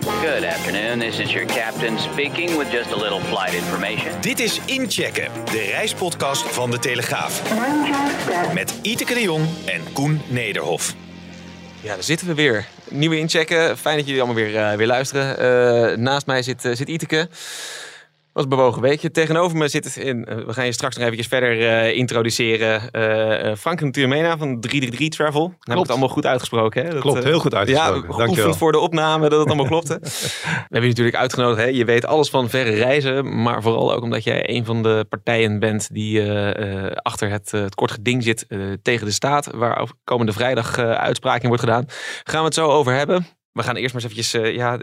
[0.00, 4.20] Good afternoon, this is your captain speaking with just a little flight information.
[4.20, 7.42] Dit is Inchecken, de reispodcast van De Telegraaf.
[8.54, 10.94] Met Iteke de Jong en Koen Nederhof.
[11.80, 12.66] Ja, daar zitten we weer.
[12.88, 13.78] Nieuwe inchecken.
[13.78, 15.38] Fijn dat jullie allemaal weer, eh, weer luisteren.
[15.38, 17.28] Eh, naast mij zit, uh, zit Iteke
[18.34, 19.10] was bewogen weekje.
[19.10, 22.82] Tegenover me zit, in, uh, we gaan je straks nog even verder uh, introduceren.
[22.92, 25.42] Uh, Frank Turmena van 333 Travel.
[25.42, 26.84] Dan heb ik het allemaal goed uitgesproken.
[26.84, 26.90] Hè?
[26.90, 28.08] Dat, klopt, heel goed uitgesproken.
[28.08, 29.98] Ja, geoefend voor de opname dat het allemaal klopte.
[30.02, 30.08] we
[30.60, 31.60] hebben je natuurlijk uitgenodigd.
[31.60, 31.66] Hè?
[31.66, 33.42] Je weet alles van verre reizen.
[33.42, 36.32] Maar vooral ook omdat jij een van de partijen bent die
[36.94, 38.46] achter het, het kort geding zit
[38.82, 39.50] tegen de staat.
[39.54, 41.84] Waar komende vrijdag uitspraak in wordt gedaan.
[42.24, 43.26] Gaan we het zo over hebben.
[43.54, 44.78] We gaan eerst maar eens eventjes, uh, ja,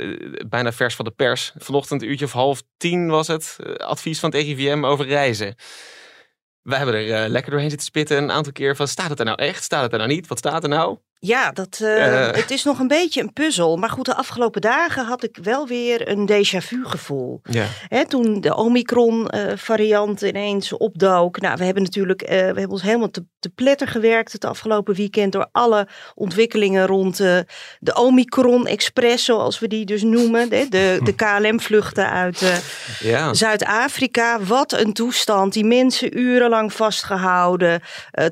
[0.47, 1.52] bijna vers van de pers.
[1.58, 3.58] Vanochtend uurtje of half tien was het.
[3.59, 5.55] Uh, advies van het RIVM over reizen.
[6.61, 9.38] We hebben er lekker doorheen zitten spitten een aantal keer van, staat het er nou
[9.38, 9.63] echt?
[9.63, 10.28] Staat het er nou niet?
[10.28, 10.97] Wat staat er nou?
[11.23, 13.77] Ja, dat, uh, het is nog een beetje een puzzel.
[13.77, 17.41] Maar goed, de afgelopen dagen had ik wel weer een déjà vu gevoel.
[17.44, 17.66] Ja.
[17.88, 21.41] Hè, toen de Omicron uh, variant ineens opdook.
[21.41, 25.31] Nou, we hebben natuurlijk we hebben ons helemaal te, te pletter gewerkt het afgelopen weekend.
[25.31, 30.50] Door alle ontwikkelingen rond de Omicron Express, zoals we die dus noemen.
[30.50, 32.61] De, de, de KLM-vluchten uit
[33.00, 33.33] ja.
[33.33, 34.39] Zuid-Afrika.
[34.39, 35.53] Wat een toestand.
[35.53, 37.81] Die mensen urenlang vastgehouden.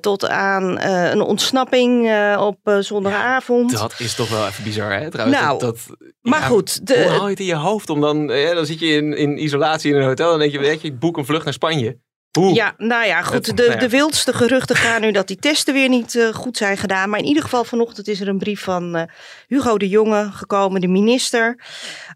[0.02, 3.72] tot aan een ontsnapping op zondagavond.
[3.72, 5.12] Ja, dat is toch wel even bizar, hè?
[5.12, 6.88] Trouwens, nou, dat, dat, maar ja, goed.
[6.88, 8.28] De, hoe haal je het in je hoofd om dan...
[8.28, 10.88] Ja, dan zit je in, in isolatie in een hotel en denk je, weet je,
[10.88, 12.00] ik boek een vlucht naar Spanje.
[12.38, 12.54] Hoe?
[12.54, 13.46] Ja, nou ja, goed.
[13.46, 13.78] De, nou ja.
[13.78, 17.10] de wildste geruchten gaan nu dat die testen weer niet eh, goed zijn gedaan.
[17.10, 19.04] Maar in ieder geval vanochtend is er een brief van eh,
[19.48, 21.60] Hugo de Jonge gekomen, de minister.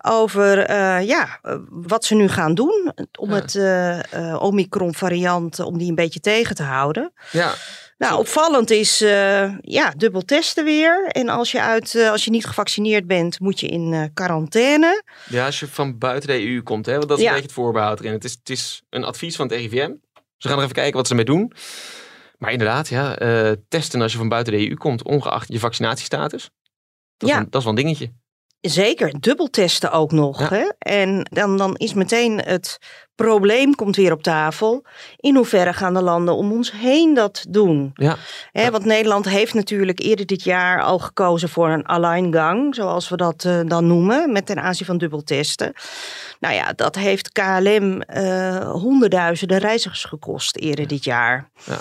[0.01, 5.59] Over eh, ja, eh, wat ze nu gaan doen om het eh, eh, Omicron variant,
[5.59, 7.13] om die een beetje tegen te houden.
[7.31, 7.53] Ja,
[7.97, 11.05] Nou, opvallend is eh, ja, dubbel testen weer.
[11.07, 15.03] En als je, uit, eh, als je niet gevaccineerd bent, moet je in eh, quarantaine.
[15.29, 17.29] ja, als je van buiten de EU komt, hè, want dat is Ja.
[17.29, 18.11] een beetje het voorbehoud erin.
[18.11, 19.91] Het is, het is een advies van het RIVM.
[20.37, 21.51] Ze gaan er even kijken wat ze ermee doen.
[22.37, 23.15] Maar inderdaad, ja,
[23.67, 26.49] testen als je van buiten de EU komt, ongeacht je vaccinatiestatus.
[27.17, 27.35] Dat, Ja.
[27.35, 28.11] is, een, dat is wel een dingetje.
[28.61, 30.39] Zeker, dubbel testen ook nog.
[30.39, 30.47] Ja.
[30.49, 30.69] Hè?
[30.79, 32.77] En dan, dan is meteen het
[33.15, 34.85] probleem komt weer op tafel.
[35.17, 37.91] In hoeverre gaan de landen om ons heen dat doen?
[37.93, 38.17] Ja.
[38.51, 38.71] Ja.
[38.71, 43.45] Want Nederland heeft natuurlijk eerder dit jaar al gekozen voor een alleingang, zoals we dat
[43.45, 45.73] eh, dan noemen, met ten aanzien van dubbel testen.
[46.39, 51.49] Nou ja, dat heeft KLM eh, honderdduizenden reizigers gekost eerder dit jaar.
[51.65, 51.79] Ja.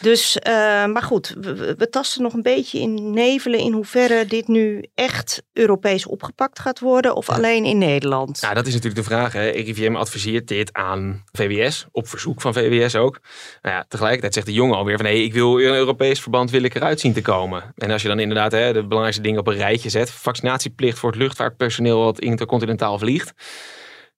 [0.00, 0.52] Dus, eh,
[0.86, 6.06] maar goed, we, tasten nog een beetje in nevelen in hoeverre dit nu echt Europees
[6.06, 8.40] opgepakt gaat worden of alleen in Nederland.
[8.40, 9.32] Nou, dat is natuurlijk de vraag.
[9.32, 9.48] Hè.
[9.48, 13.20] RIVM adviseert dit aan VWS, op verzoek van VWS ook.
[13.62, 15.06] Nou ja, tegelijkertijd zegt de jongen alweer van...
[15.06, 17.72] hé, ik wil in een Europees verband wil ik eruit zien te komen.
[17.76, 20.10] En als je dan inderdaad hè, de belangrijkste dingen op een rijtje zet...
[20.10, 23.32] vaccinatieplicht voor het luchtvaartpersoneel wat intercontinentaal vliegt...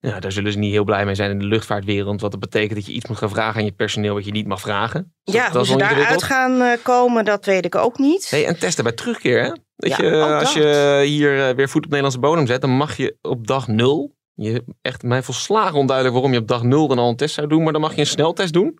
[0.00, 2.20] Ja, daar zullen ze niet heel blij mee zijn in de luchtvaartwereld.
[2.20, 4.46] Wat dat betekent dat je iets moet gaan vragen aan je personeel wat je niet
[4.46, 5.14] mag vragen.
[5.24, 8.30] Dus ja, dat hoe is ze daaruit gaan eh, komen, dat weet ik ook niet.
[8.30, 9.48] Hey, en testen bij terugkeer, hè?
[9.76, 10.62] Dat Ja, je, als dat.
[10.62, 14.15] je hier eh, weer voet op Nederlandse bodem zet, dan mag je op dag nul.
[14.38, 17.46] Je echt mij volslagen onduidelijk waarom je op dag nul dan al een test zou
[17.46, 18.78] doen, maar dan mag je een sneltest doen.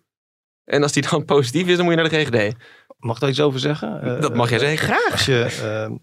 [0.63, 2.55] En als die dan positief is, dan moet je naar de GGD.
[2.99, 4.01] Mag ik daar iets over zeggen?
[4.01, 4.83] Eh, Dat mag jij eh, zeker.
[4.83, 5.11] Graag.
[5.11, 5.95] Als je eh,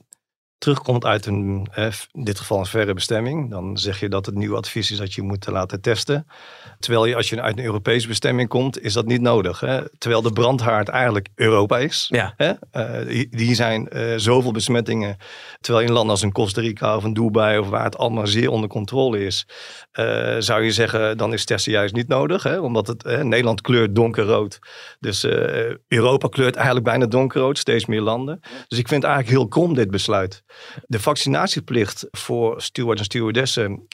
[0.59, 4.35] terugkomt uit een, eh, in dit geval een verre bestemming, dan zeg je dat het
[4.35, 6.27] nieuwe advies is dat je moet laten testen.
[6.79, 9.61] Terwijl je als je uit een Europese bestemming komt, is dat niet nodig.
[9.61, 9.99] Hè?
[9.99, 12.07] Terwijl de brandhaard eigenlijk Europa is.
[12.11, 12.35] Ja.
[12.37, 12.53] Hè?
[12.71, 15.17] Eh, die- die zijn eh, zoveel besmettingen.
[15.61, 18.51] Terwijl in landen als een Costa Rica of een Dubai of waar het allemaal zeer
[18.51, 19.47] onder controle is,
[20.39, 22.43] zou je zeggen dan is testen juist niet nodig.
[22.43, 22.59] Hè?
[22.59, 24.59] Omdat het, Nederland kleurt donkerrood.
[25.01, 25.25] Dus
[25.89, 28.41] Europa kleurt eigenlijk bijna donkerrood, steeds meer landen.
[28.69, 30.43] Dus ik vind het eigenlijk heel krom dit besluit.
[30.87, 33.87] De vaccinatieplicht voor stewards en stewardessen.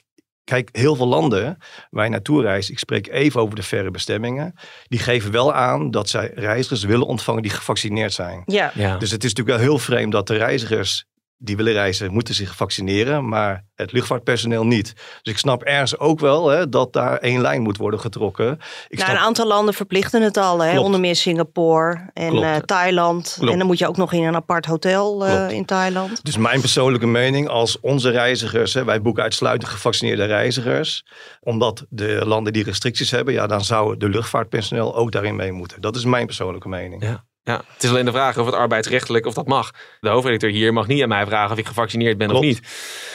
[0.43, 1.57] Kijk, heel veel landen
[1.89, 4.53] waar je naartoe reist, ik spreek even over de verre bestemmingen,
[4.87, 8.41] die geven wel aan dat zij reizigers willen ontvangen die gevaccineerd zijn.
[8.45, 8.97] Ja, Ja.
[8.97, 11.05] Dus het is natuurlijk wel heel vreemd dat de reizigers
[11.43, 14.93] die willen reizen, moeten zich vaccineren, maar het luchtvaartpersoneel niet.
[15.21, 18.51] Dus ik snap ergens ook wel hè, dat daar één lijn moet worden getrokken.
[18.51, 18.59] Ik
[18.97, 20.69] Nou, snap, een aantal landen verplichten het al, hè?
[20.69, 20.85] Klopt.
[20.85, 23.33] onder meer Singapore en eh, Thailand.
[23.35, 23.51] Klopt.
[23.51, 26.23] En dan moet je ook nog in een apart hotel eh, in Thailand.
[26.23, 31.05] Dus mijn persoonlijke mening, als onze reizigers, hè, wij boeken uitsluitend gevaccineerde reizigers,
[31.39, 35.81] omdat de landen die restricties hebben, ja, dan zou de luchtvaartpersoneel ook daarin mee moeten.
[35.81, 37.03] Dat is mijn persoonlijke mening.
[37.03, 37.23] Ja.
[37.43, 39.71] Ja, het is alleen de vraag of het arbeidsrechtelijk of dat mag.
[39.99, 42.45] De hoofdredacteur hier mag niet aan mij vragen of ik gevaccineerd ben Klopt.
[42.45, 42.61] of niet.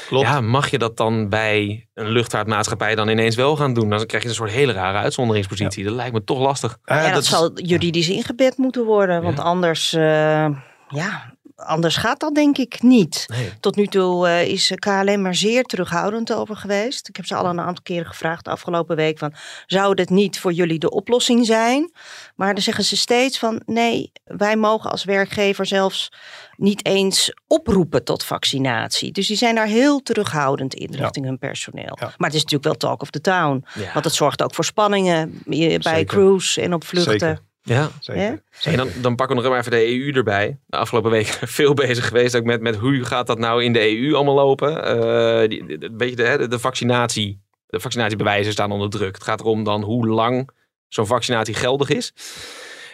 [0.08, 0.26] Klopt.
[0.26, 3.90] Ja, mag je dat dan bij een luchtvaartmaatschappij dan ineens wel gaan doen?
[3.90, 5.84] Dan krijg je een soort hele rare uitzonderingspositie.
[5.84, 6.78] Dat lijkt me toch lastig.
[6.84, 9.42] Ja, dat, is- zal juridisch ingebed moeten worden, want Ja.
[9.42, 10.46] anders, eh,
[10.88, 13.24] ja, anders gaat dat denk ik niet.
[13.26, 13.52] Nee.
[13.60, 17.08] Tot nu toe eh, is KLM er zeer terughoudend over geweest.
[17.08, 19.32] Ik heb ze al een aantal keren gevraagd de afgelopen week van,
[19.66, 21.92] zou dit niet voor jullie de oplossing zijn?
[22.34, 26.12] Maar dan zeggen ze steeds van, nee, wij mogen als werkgever zelfs
[26.56, 29.12] niet eens oproepen tot vaccinatie.
[29.12, 30.98] Dus die zijn daar heel terughoudend in Ja.
[30.98, 31.96] richting hun personeel.
[32.00, 32.06] Ja.
[32.16, 33.64] Maar het is natuurlijk wel talk of the town.
[33.74, 33.92] Ja.
[33.92, 36.04] Want het zorgt ook voor spanningen eh, bij Zeker.
[36.06, 37.12] cruise en op vluchten.
[37.12, 37.40] Zeker.
[37.66, 37.90] Ja.
[38.00, 38.40] Zeker.
[38.64, 40.58] En dan, dan pakken we nog even de EU erbij.
[40.66, 41.26] De afgelopen week
[41.58, 44.84] veel bezig geweest ook met, met hoe gaat dat nou in de EU allemaal lopen.
[44.84, 49.14] Eh, die, een beetje de, de, de vaccinatie, de vaccinatiebewijzen staan onder druk.
[49.14, 50.50] Het gaat erom dan hoe lang
[50.88, 52.12] zo'n vaccinatie geldig is.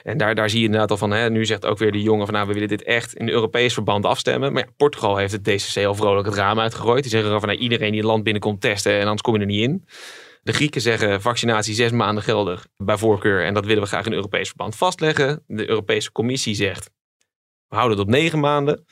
[0.02, 2.26] En daar, daar zie je inderdaad al van, hè, nu zegt ook weer de jongen
[2.26, 4.52] van nou, we willen dit echt in Europees verband afstemmen.
[4.52, 7.02] Maar ja, Portugal heeft het DCC al vrolijk het raam uitgegooid.
[7.02, 9.46] Die zeggen van nou, iedereen die het land binnenkomt testen en anders kom je er
[9.46, 9.84] niet in.
[10.42, 13.44] De Grieken zeggen vaccinatie zes maanden geldig bij voorkeur.
[13.44, 15.42] En dat willen we graag in Europees verband vastleggen.
[15.46, 16.90] De Europese Commissie zegt
[17.68, 18.84] we houden het op negen maanden.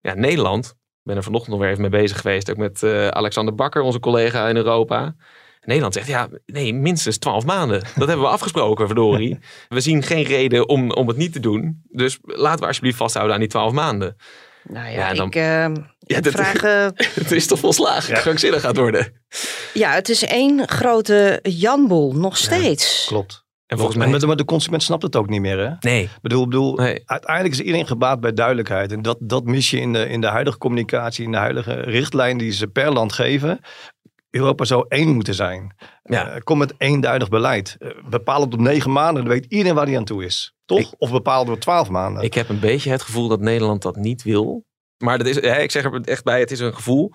[0.00, 2.50] Ja, Nederland, ik ben er vanochtend nog weer even mee bezig geweest.
[2.50, 5.14] Ook met eh, Alexander Bakker, onze collega in Europa.
[5.60, 7.80] Nederland zegt ja, nee, minstens twaalf maanden.
[7.80, 9.38] Dat hebben we afgesproken, verdorie.
[9.68, 11.82] We zien geen reden om, om het niet te doen.
[11.90, 14.16] Dus laten we alsjeblieft vasthouden aan die twaalf maanden.
[14.62, 16.86] Nou ja, Ja, dan- ik, eh, Ja, dat- eh,
[17.22, 18.20] Het is toch volslagen Ja.
[18.20, 19.12] krankzinnig gaat worden.
[19.74, 23.04] ja, het is één grote janboel, nog steeds.
[23.08, 23.46] Klopt.
[23.66, 24.12] En volgens En mij...
[24.18, 25.58] met- maar de consument snapt het ook niet meer.
[25.58, 25.70] Hè?
[25.80, 27.02] Nee, Ik bedoel, ik bedoel Nee.
[27.04, 28.92] uiteindelijk is iedereen gebaat bij duidelijkheid.
[28.92, 32.38] En dat, dat mis je in de, in de huidige communicatie, in de huidige richtlijn
[32.38, 33.60] die ze per land geven.
[34.30, 35.76] Europa zou één moeten zijn.
[36.02, 36.28] Ja.
[36.30, 37.76] Eh, kom met eenduidig beleid.
[37.78, 40.54] Eh, bepaal het op negen maanden, dan weet iedereen waar hij aan toe is.
[40.64, 40.78] Toch?
[40.78, 42.22] Ik- of bepaal het op twaalf maanden.
[42.22, 44.64] Ik heb een beetje het gevoel dat Nederland dat niet wil.
[44.98, 47.12] Maar dat is, hè, ik zeg er echt bij, het is een gevoel.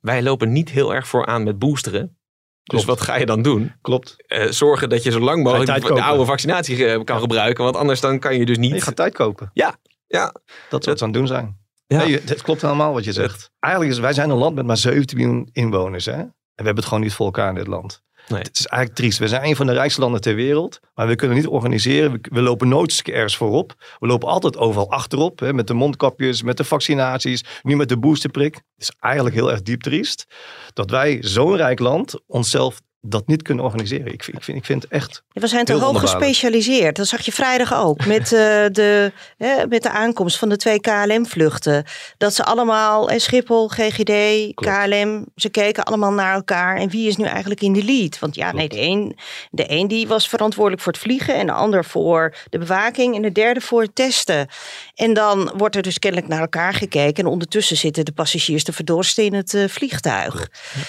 [0.00, 2.18] Wij lopen niet heel erg voor aan met boosteren.
[2.62, 3.72] Dus wat ga je dan doen?
[3.80, 4.14] Klopt.
[4.26, 7.64] Eh, zorgen dat je zo lang mogelijk de oude vaccinatie eh, kan gebruiken.
[7.64, 8.74] Want anders dan kan je dus niet...
[8.74, 9.50] Je gaat tijd kopen.
[9.52, 9.76] Ja,
[10.06, 10.34] ja.
[10.70, 11.58] Dat is wat aan het doen zijn.
[11.86, 11.98] Ja.
[11.98, 13.50] Nee, het klopt helemaal wat je zegt.
[13.58, 16.04] Eigenlijk is wij zijn een land met maar 17 miljoen inwoners.
[16.04, 16.12] Hè?
[16.12, 18.02] En we hebben het gewoon niet voor elkaar in dit land.
[18.26, 19.18] Het is eigenlijk triest.
[19.18, 20.80] We zijn een van de rijkste landen ter wereld.
[20.94, 22.20] Maar we kunnen niet organiseren.
[22.22, 23.74] We, lopen nooit ergens voorop.
[23.98, 25.38] We lopen altijd overal achterop.
[25.38, 25.52] Hè?
[25.52, 27.44] Met de mondkapjes, met de vaccinaties.
[27.62, 28.54] Nu met de boosterprik.
[28.54, 30.24] Het is eigenlijk heel erg diep triest.
[30.72, 34.12] Dat wij zo'n rijk land onszelf dat niet kunnen organiseren.
[34.12, 35.22] Ik, vind- ik, vind, ik vind het echt...
[35.32, 36.96] We zijn te hoog gespecialiseerd.
[36.96, 38.30] Dat zag je vrijdag ook met, eh,
[38.72, 41.84] de, hè, met de aankomst van de twee KLM-vluchten.
[42.18, 44.12] Dat ze allemaal, eh, Schiphol, GGD,
[44.54, 46.76] KLM, ze keken allemaal naar elkaar.
[46.76, 48.18] En wie is nu eigenlijk in de lead?
[48.18, 49.16] Want ja, nee, de een,
[49.50, 51.34] de een die was verantwoordelijk voor het vliegen.
[51.34, 53.14] En de ander voor de bewaking.
[53.16, 54.48] En de derde voor het testen.
[54.94, 57.24] En dan wordt er dus kennelijk naar elkaar gekeken.
[57.24, 60.48] En ondertussen zitten de passagiers te verdorsten in het eh, vliegtuig.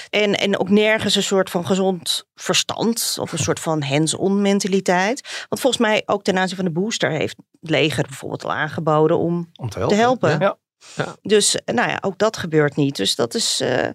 [0.10, 2.05] En, en ook nergens een soort van gezond
[2.36, 5.46] verstand of een soort van hands-on mentaliteit.
[5.50, 9.18] Want volgens mij ook ten aanzien van de booster heeft het leger bijvoorbeeld al aangeboden
[9.18, 9.96] om Om te helpen.
[9.98, 10.40] te helpen.
[10.96, 11.16] Ja.
[11.22, 12.96] Dus eh, nou ja, ook dat gebeurt niet.
[12.96, 13.90] Dus dat is eh,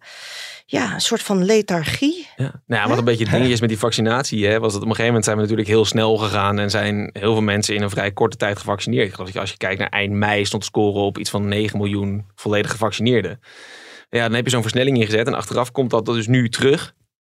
[0.67, 2.27] ja, een soort van lethargie.
[2.37, 2.63] Ja.
[2.67, 4.89] Nou ja, wat een beetje het ding is met die vaccinatie, hè, was dat op
[4.89, 7.82] een gegeven moment zijn we natuurlijk heel snel gegaan en zijn heel veel mensen in
[7.82, 9.06] een vrij korte tijd gevaccineerd.
[9.06, 11.49] Ik geloof dat als je kijkt naar eind mei stond de score op iets van
[11.49, 13.41] 9 miljoen volledig gevaccineerden.
[14.11, 16.94] Ja, dan heb je zo'n versnelling ingezet en achteraf komt dat dus nu terug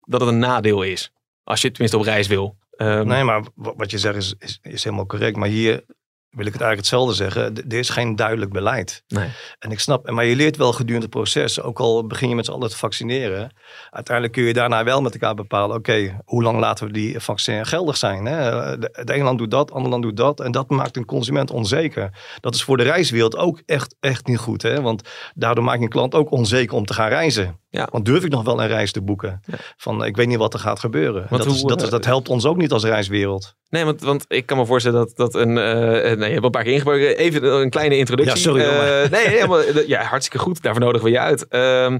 [0.06, 1.12] dat het een nadeel is.
[1.44, 2.56] Als je tenminste op reis wil.
[2.76, 5.36] Ehm, Nee, maar wa- wat je zegt is, is helemaal correct.
[5.36, 5.84] Maar hier
[6.32, 7.70] wil ik het eigenlijk hetzelfde zeggen.
[7.70, 9.02] Er is geen duidelijk beleid.
[9.08, 9.28] Nee.
[9.58, 11.60] En ik snap, maar je leert wel gedurende het proces.
[11.60, 13.56] Ook al begin je met z'n allen te vaccineren.
[13.90, 15.76] Uiteindelijk kun je daarna wel met elkaar bepalen.
[15.76, 18.24] Oké, hoe lang laten we die vaccin geldig zijn?
[18.24, 18.50] Hè?
[18.92, 20.40] Het ene land doet dat, het andere land doet dat.
[20.40, 22.10] En dat maakt een consument onzeker.
[22.40, 24.62] Dat is voor de reiswereld ook echt, echt niet goed.
[24.62, 24.80] Hè?
[24.80, 25.02] Want
[25.34, 27.60] daardoor maak je een klant ook onzeker om te gaan reizen.
[27.70, 27.88] Ja.
[27.90, 29.40] Want durf ik nog wel een reis te boeken?
[29.76, 31.26] Van ik weet niet wat er gaat gebeuren.
[31.30, 33.54] Dat, is, hoe, dat, is, eh, dat helpt ons ook niet als reiswereld.
[33.68, 35.58] Nee, want, want ik kan me voorstellen dat, dat een...
[35.58, 37.16] eh eh, nee, je hebt een paar keer ingebroken.
[37.16, 38.34] Even een kleine introductie.
[38.36, 40.62] Ja, sorry, Eh, nee, helemaal, eh, ja, hartstikke goed.
[40.62, 41.48] Daarvoor nodigen we je uit.
[41.48, 41.98] Ehm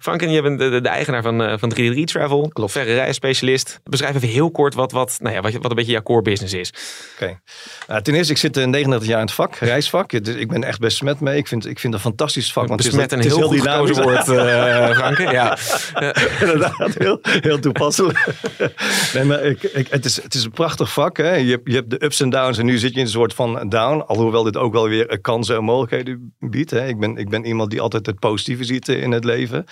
[0.00, 2.48] Frank, en je bent de, de, eigenaar van, eh, van 3D Travel.
[2.52, 2.72] Klopt.
[2.72, 3.80] Verre reisspecialist.
[3.84, 6.54] Beschrijf even heel kort wat, wat, nou ja, wat, wat een beetje jouw core business
[6.54, 6.72] is.
[7.14, 7.38] Oké.
[7.86, 10.24] Nou, ten eerste, ik zit eh, 39 jaar in het vak, reisvak.
[10.24, 11.36] Dus ik ben echt besmet mee.
[11.36, 12.68] Ik vind, ik vind het een fantastisch vak.
[12.68, 13.98] Want Besmet een het is, heel, het is goed dynamisch.
[13.98, 15.18] woord, eh Frank.
[15.18, 15.56] Ja.
[16.40, 18.24] Inderdaad, heel, heel toepasselijk.
[19.14, 21.16] nee, maar ik, ik, het, is, het is een prachtig vak.
[21.16, 21.34] Hè?
[21.34, 23.34] Je, hebt- je hebt de ups en downs en nu zit je in een soort
[23.34, 24.04] van down.
[24.06, 26.70] Alhoewel dit ook wel weer kansen en mogelijkheden biedt.
[26.70, 26.86] Hè?
[26.86, 29.64] Ik, ben, ik ben iemand die altijd het positieve ziet eh, in het leven.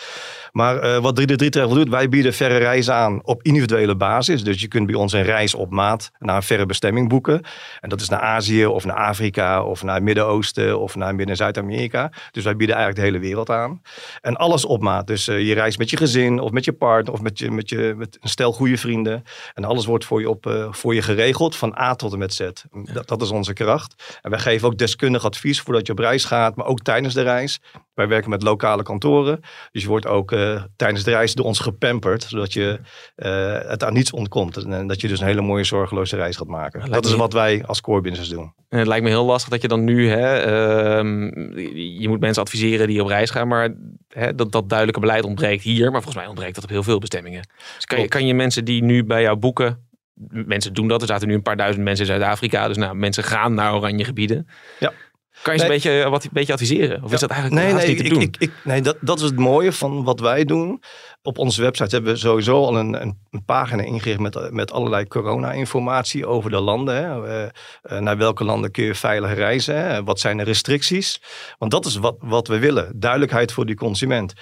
[0.53, 4.45] Maar eh, wat 3D Travel doet, wij bieden verre reizen aan op individuele basis.
[4.45, 7.43] Dus je kunt bij ons een reis op maat naar een verre bestemming boeken.
[7.81, 11.29] En dat is naar Azië of naar Afrika of naar het Midden-Oosten of naar Midden-
[11.29, 12.13] en Zuid-Amerika.
[12.31, 13.81] Dus wij bieden eigenlijk de hele wereld aan.
[14.21, 15.07] En alles op maat.
[15.07, 17.69] Dus eh, je reist met je gezin of met je partner of met, je, met,
[17.69, 19.25] je, met een stel goede vrienden.
[19.55, 22.49] En alles wordt voor je, op, voor je geregeld van A tot en met Z.
[22.93, 23.53] Dat, dat is onze
[24.23, 27.23] En wij geven ook deskundig advies voordat je op reis gaat, maar ook tijdens de
[27.23, 27.61] reis.
[27.95, 29.41] Wij werken met lokale kantoren.
[29.73, 32.81] Dus je wordt ook eh, tijdens de reis door ons gepamperd, zodat je
[33.15, 34.57] eh, het aan niets ontkomt.
[34.57, 36.79] En, dat je dus een hele mooie zorgeloze reis gaat maken.
[36.79, 38.53] lijkt Dat is me- wat wij als core business doen.
[38.69, 41.23] En het lijkt me heel lastig dat je dan nu, hè, ehm,
[42.01, 43.75] je moet mensen adviseren die op reis gaan, maar
[44.09, 45.85] hè, dat, dat duidelijke beleid ontbreekt hier.
[45.91, 47.49] Maar volgens mij ontbreekt dat op heel veel bestemmingen.
[47.75, 49.84] Dus kan je, kan je mensen die nu bij jou boeken,
[50.29, 53.25] mensen doen dat, er zaten nu een paar duizend mensen in Zuid-Afrika, dus nou, mensen
[53.25, 54.49] gaan naar oranje gebieden.
[54.79, 54.93] Ja.
[55.43, 55.77] Kan je ze Nee.
[55.77, 57.03] een, beetje, wat, een beetje adviseren?
[57.03, 58.23] Of is dat eigenlijk Nee, nee, niet te ik, doen?
[58.23, 60.83] ik, ik, nee dat, dat is het mooie van wat wij doen.
[61.27, 65.07] Op onze website hebben we sowieso al een, een, een pagina ingericht met, met allerlei
[65.07, 66.95] corona-informatie over de landen.
[66.95, 67.27] Hè.
[67.27, 67.49] Eh,
[67.83, 69.77] eh, naar welke landen kun je veilig reizen?
[69.77, 70.05] Hè.
[70.05, 71.21] Wat zijn de restricties?
[71.59, 73.01] Want dat is wat, wat we willen.
[73.01, 74.33] Duidelijkheid voor die consument.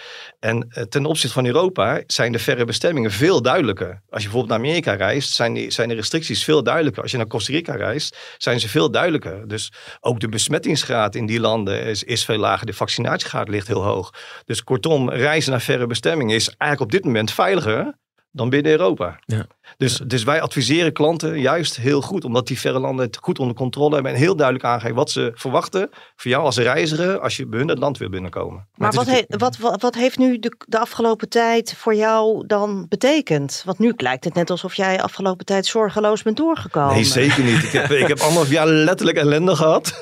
[0.40, 3.88] En eh, ten opzichte van Europa zijn de verre bestemmingen veel duidelijker.
[4.10, 7.02] Als je bijvoorbeeld naar Amerika reist, zijn, die, zijn de restricties veel duidelijker.
[7.02, 9.48] Als je naar Costa Rica reist, zijn ze veel duidelijker.
[9.48, 12.66] Dus ook de besmettingsgraad in die landen is, is veel lager.
[12.66, 14.14] De vaccinatiegraad ligt heel hoog.
[14.44, 17.98] Dus kortom, reizen naar verre bestemmingen is eigenlijk op dit moment veiliger
[18.30, 19.18] dan binnen Europa.
[19.26, 19.46] Ja.
[19.76, 23.56] Dus, dus wij adviseren klanten juist heel goed, omdat die verre landen het goed onder
[23.56, 27.46] controle hebben en heel duidelijk aangeven wat ze verwachten voor jou als reiziger als je
[27.46, 28.66] bij hun het land wil binnenkomen.
[28.74, 32.86] Maar wat, he- wat, wat, wat heeft nu de, de afgelopen tijd voor jou dan
[32.88, 33.62] betekend?
[33.64, 36.94] Want nu lijkt het net alsof jij afgelopen tijd zorgeloos bent doorgekomen.
[36.94, 37.62] Nee, zeker niet.
[37.62, 39.98] Ik heb, ik heb anderhalf jaar letterlijk ellende gehad.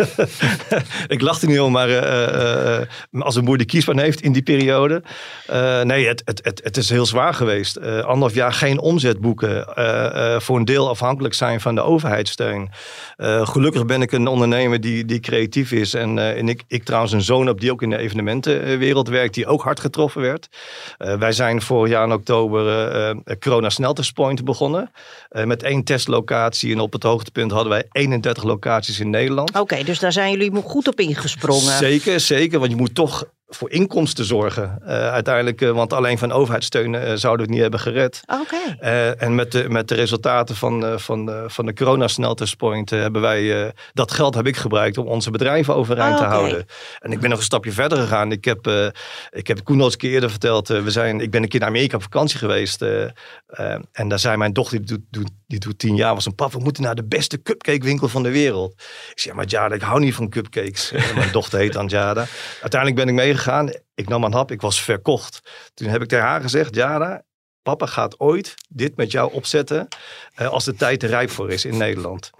[1.09, 2.87] ik lach er niet om, maar eh, eh, eh,
[3.21, 5.03] als een boer die kiesbaan heeft in die periode.
[5.47, 7.77] eh, nee, het, het, het, het is heel zwaar geweest.
[7.77, 9.50] Eh anderhalf jaar geen omzet boeken.
[9.59, 12.71] Eh, eh, voor een deel afhankelijk zijn van de overheidssteun.
[13.17, 15.95] Eh, gelukkig ben ik een ondernemer die, die creatief is.
[15.95, 19.35] En, eh, en ik, ik trouwens een zoon heb die ook in de evenementenwereld werkt.
[19.35, 20.49] Die ook hard getroffen werd.
[20.99, 24.91] Eh, wij zijn vorig jaar in oktober eh, eh, Corona Sneltestpoint begonnen.
[25.29, 26.73] Eh, met één testlocatie.
[26.73, 29.59] En op het hoogtepunt hadden wij 31 locaties in Nederland.
[29.59, 31.77] Oké, dus daar zijn jullie goed op ingesprongen.
[31.79, 32.59] Zeker, zeker.
[32.59, 34.79] Want je moet toch voor inkomsten zorgen.
[34.87, 38.21] Eh, uiteindelijk, eh, want alleen van overheidssteun eh, zouden we het niet hebben gered.
[38.27, 38.77] Oké.
[38.79, 43.23] Eh, en met de, met de resultaten van, van, van de corona sneltestpoint eh, hebben
[43.23, 46.35] wij, dat geld heb ik gebruikt om onze bedrijven overeind Ah, te oké.
[46.35, 46.67] houden.
[46.99, 48.33] En ik ben nog een stapje verder gegaan.
[48.33, 48.93] Ik heb,
[49.31, 51.61] ik heb Koen al eens een keer eerder verteld, we zijn, ik ben een keer
[51.61, 52.83] naar Amerika op vakantie geweest.
[53.93, 56.53] en daar zei mijn dochter, die doet, doet, die doet tien jaar, was een pap,
[56.53, 58.73] we moeten naar de beste cupcake winkel van de wereld.
[59.11, 60.93] Ik zeg, maar Jada, ik hou niet van cupcakes.
[61.15, 62.27] Mijn dochter heet dan Jada.
[62.61, 63.39] Uiteindelijk ben ik meegegaan.
[63.95, 65.41] Ik nam een hap, ik was verkocht.
[65.75, 67.23] Toen heb ik tegen haar gezegd, Jada,
[67.63, 69.89] papa gaat ooit dit met jou opzetten
[70.35, 72.31] eh, als de tijd er rijp voor is in Nederland.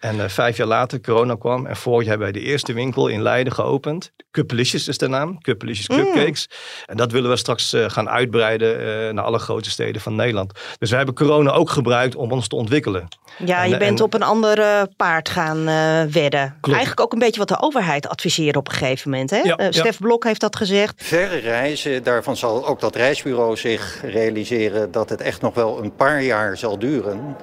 [0.00, 3.08] En eh, vijf jaar later, corona kwam en vorig jaar hebben wij de eerste winkel
[3.08, 4.12] in Leiden geopend.
[4.30, 6.48] Cuppelicious is de naam, Cuppelicious Cupcakes.
[6.86, 10.52] En dat willen we straks eh, gaan uitbreiden eh, naar alle grote steden van Nederland.
[10.78, 13.08] Dus we hebben corona ook gebruikt om ons te ontwikkelen.
[13.44, 16.48] Ja, En- je bent en- op een ander paard gaan eh, wedden.
[16.60, 16.68] Klopt.
[16.78, 19.30] Eigenlijk ook een beetje wat de overheid adviseert op een gegeven moment.
[19.30, 19.38] Hè?
[19.38, 19.72] Ja, ja.
[19.72, 20.92] Stef Blok heeft dat gezegd.
[20.96, 25.94] Verre reizen, daarvan zal ook dat reisbureau zich realiseren dat het echt nog wel een
[25.94, 27.36] paar jaar zal duren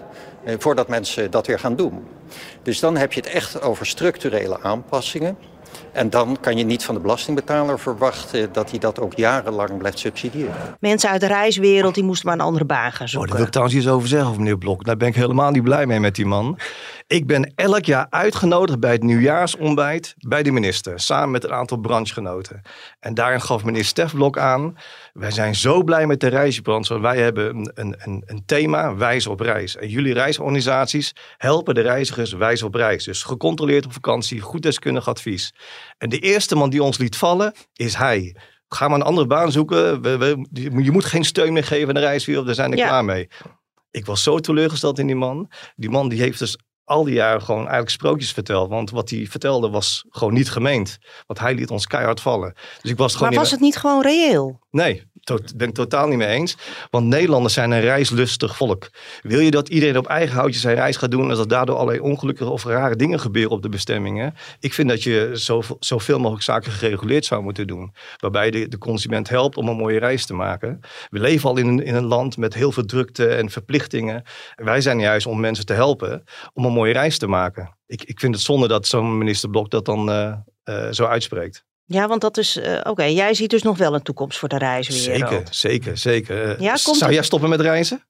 [0.57, 2.03] voordat mensen dat weer gaan doen.
[2.63, 5.37] Dus dan heb je het echt over structurele aanpassingen.
[5.91, 9.99] En dan kan je niet van de belastingbetaler verwachten dat hij dat ook jarenlang blijft
[9.99, 10.53] subsidiëren.
[10.79, 13.27] Mensen uit de reiswereld die moesten maar een andere baan gaan Oh, zoeken.
[13.27, 14.83] daar wil ik trouwens iets over zeggen, meneer Blok.
[14.85, 16.57] Daar ben ik helemaal niet blij mee met die man.
[17.07, 20.99] Ik ben elk jaar uitgenodigd bij het nieuwjaarsontbijt bij de minister.
[20.99, 22.61] Samen met een aantal branchegenoten.
[22.99, 24.77] En daarin gaf meneer Stef Blok aan.
[25.13, 26.89] Wij zijn zo blij met de reisbranche.
[26.89, 29.75] Want wij hebben een, een, een, thema, wijs op reis.
[29.75, 33.03] En jullie reisorganisaties helpen de reizigers wijs op reis.
[33.03, 35.53] Dus gecontroleerd op vakantie, goed deskundig advies.
[35.97, 38.35] En de eerste man die ons liet vallen is hij.
[38.67, 40.01] Ga maar een andere baan zoeken.
[40.01, 40.47] We, we,
[40.83, 42.45] je moet geen steun meer geven aan de reiswereld.
[42.45, 42.87] Daar zijn er Ja.
[42.87, 43.27] klaar mee.
[43.91, 45.51] Ik was zo teleurgesteld in die man.
[45.75, 48.69] Die man die heeft dus al die jaren gewoon eigenlijk sprookjes verteld.
[48.69, 50.97] Want wat hij vertelde was gewoon niet gemeend.
[51.25, 52.53] Want hij liet ons keihard vallen.
[52.81, 54.59] Dus ik was gewoon Maar was het niet gewoon reëel?
[54.71, 56.57] Nee, to ben ik totaal niet mee eens.
[56.89, 58.89] Want Nederlanders zijn een reislustig volk.
[59.21, 61.29] Wil je dat iedereen op eigen houtje zijn reis gaat doen...
[61.29, 64.33] en dat daardoor allerlei ongelukkige of rare dingen gebeuren op de bestemmingen?
[64.59, 67.93] Ik vind dat je zoveel, zoveel mogelijk zaken gereguleerd zou moeten doen.
[68.17, 70.79] Waarbij de, de consument helpt om een mooie reis te maken.
[71.09, 74.23] We leven al in een, in een land met heel veel drukte en verplichtingen.
[74.55, 77.77] Wij zijn juist om mensen te helpen om een mooie reis te maken.
[77.85, 81.66] Ik, ik vind het zonde dat zo'n minister Blok dat dan eh, eh, zo uitspreekt.
[81.89, 82.55] Ja, want dat is...
[82.57, 85.29] eh, Oké, jij ziet dus nog wel een toekomst voor de reiswereld.
[85.29, 86.51] Zeker, zeker, zeker.
[86.51, 88.03] Eh, Ja, komt Zou jij stoppen met reizen?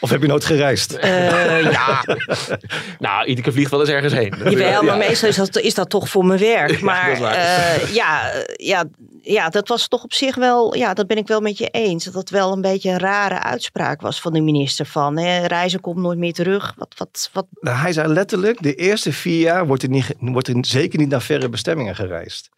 [0.00, 0.92] Of heb je nooit gereisd?
[0.92, 2.04] Eh, ja,
[2.98, 4.34] Nou, iedere vliegt wel eens ergens heen.
[4.44, 6.80] Jawel, maar meestal is dat, is dat toch voor mijn werk.
[6.80, 7.34] Maar waar.
[7.34, 8.84] eh, ja, ja,
[9.22, 12.04] ja, dat was toch op zich wel, ja, dat ben ik wel met je eens.
[12.04, 15.80] Dat dat wel een beetje een rare uitspraak was van de minister van hè, reizen
[15.80, 16.74] komt nooit meer terug.
[16.76, 20.48] Wat, wat, wat, Nou, hij zei letterlijk, de eerste vier jaar wordt er, niet, wordt
[20.48, 22.48] er zeker niet naar verre bestemmingen gereisd.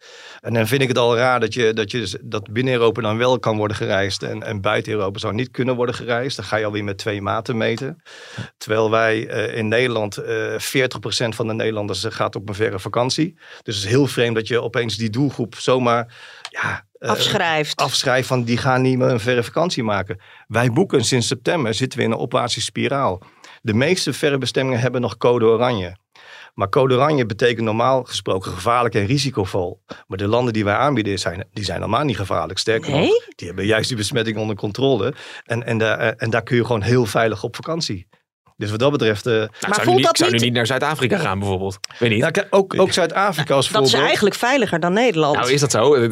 [0.41, 3.17] En dan vind ik het al raar dat, je, dat, je, dat binnen Europa dan
[3.17, 6.35] wel kan worden gereisd en, en buiten Europa zou niet kunnen worden gereisd.
[6.35, 8.01] Dan ga je alweer met twee maten meten.
[8.57, 12.79] Terwijl wij eh, in Nederland, eh 40% van de Nederlanders eh, gaat op een verre
[12.79, 13.33] vakantie.
[13.63, 16.15] Dus het is heel vreemd dat je opeens die doelgroep zomaar
[16.49, 17.75] ja, eh, afschrijft.
[17.75, 20.19] afschrijft van die gaan niet meer een verre vakantie maken.
[20.47, 23.21] Wij boeken sinds september zitten we in een opwaartse spiraal.
[23.61, 25.97] De meeste verre bestemmingen hebben nog code oranje.
[26.57, 29.81] Maar code oranje betekent normaal gesproken gevaarlijk en risicovol.
[30.07, 32.59] Maar de landen die wij aanbieden zijn, die zijn normaal niet gevaarlijk.
[32.59, 33.07] Sterker Nee?
[33.07, 35.13] nog, die hebben juist die besmetting onder controle.
[35.45, 38.07] En, en, daar, eh, en daar kun je gewoon heel veilig op vakantie.
[38.55, 39.25] Dus wat dat betreft...
[39.25, 41.17] Nou, ik Maar zou, voelt nu niet, dat ik zou nu niet- niet naar Zuid-Afrika
[41.17, 41.73] gaan bijvoorbeeld.
[41.93, 42.19] Ik weet niet.
[42.21, 44.03] nou, ook, ook Zuid-Afrika als dat is voorbeeld.
[44.07, 45.35] eigenlijk veiliger dan Nederland.
[45.35, 45.95] Nou, is dat zo?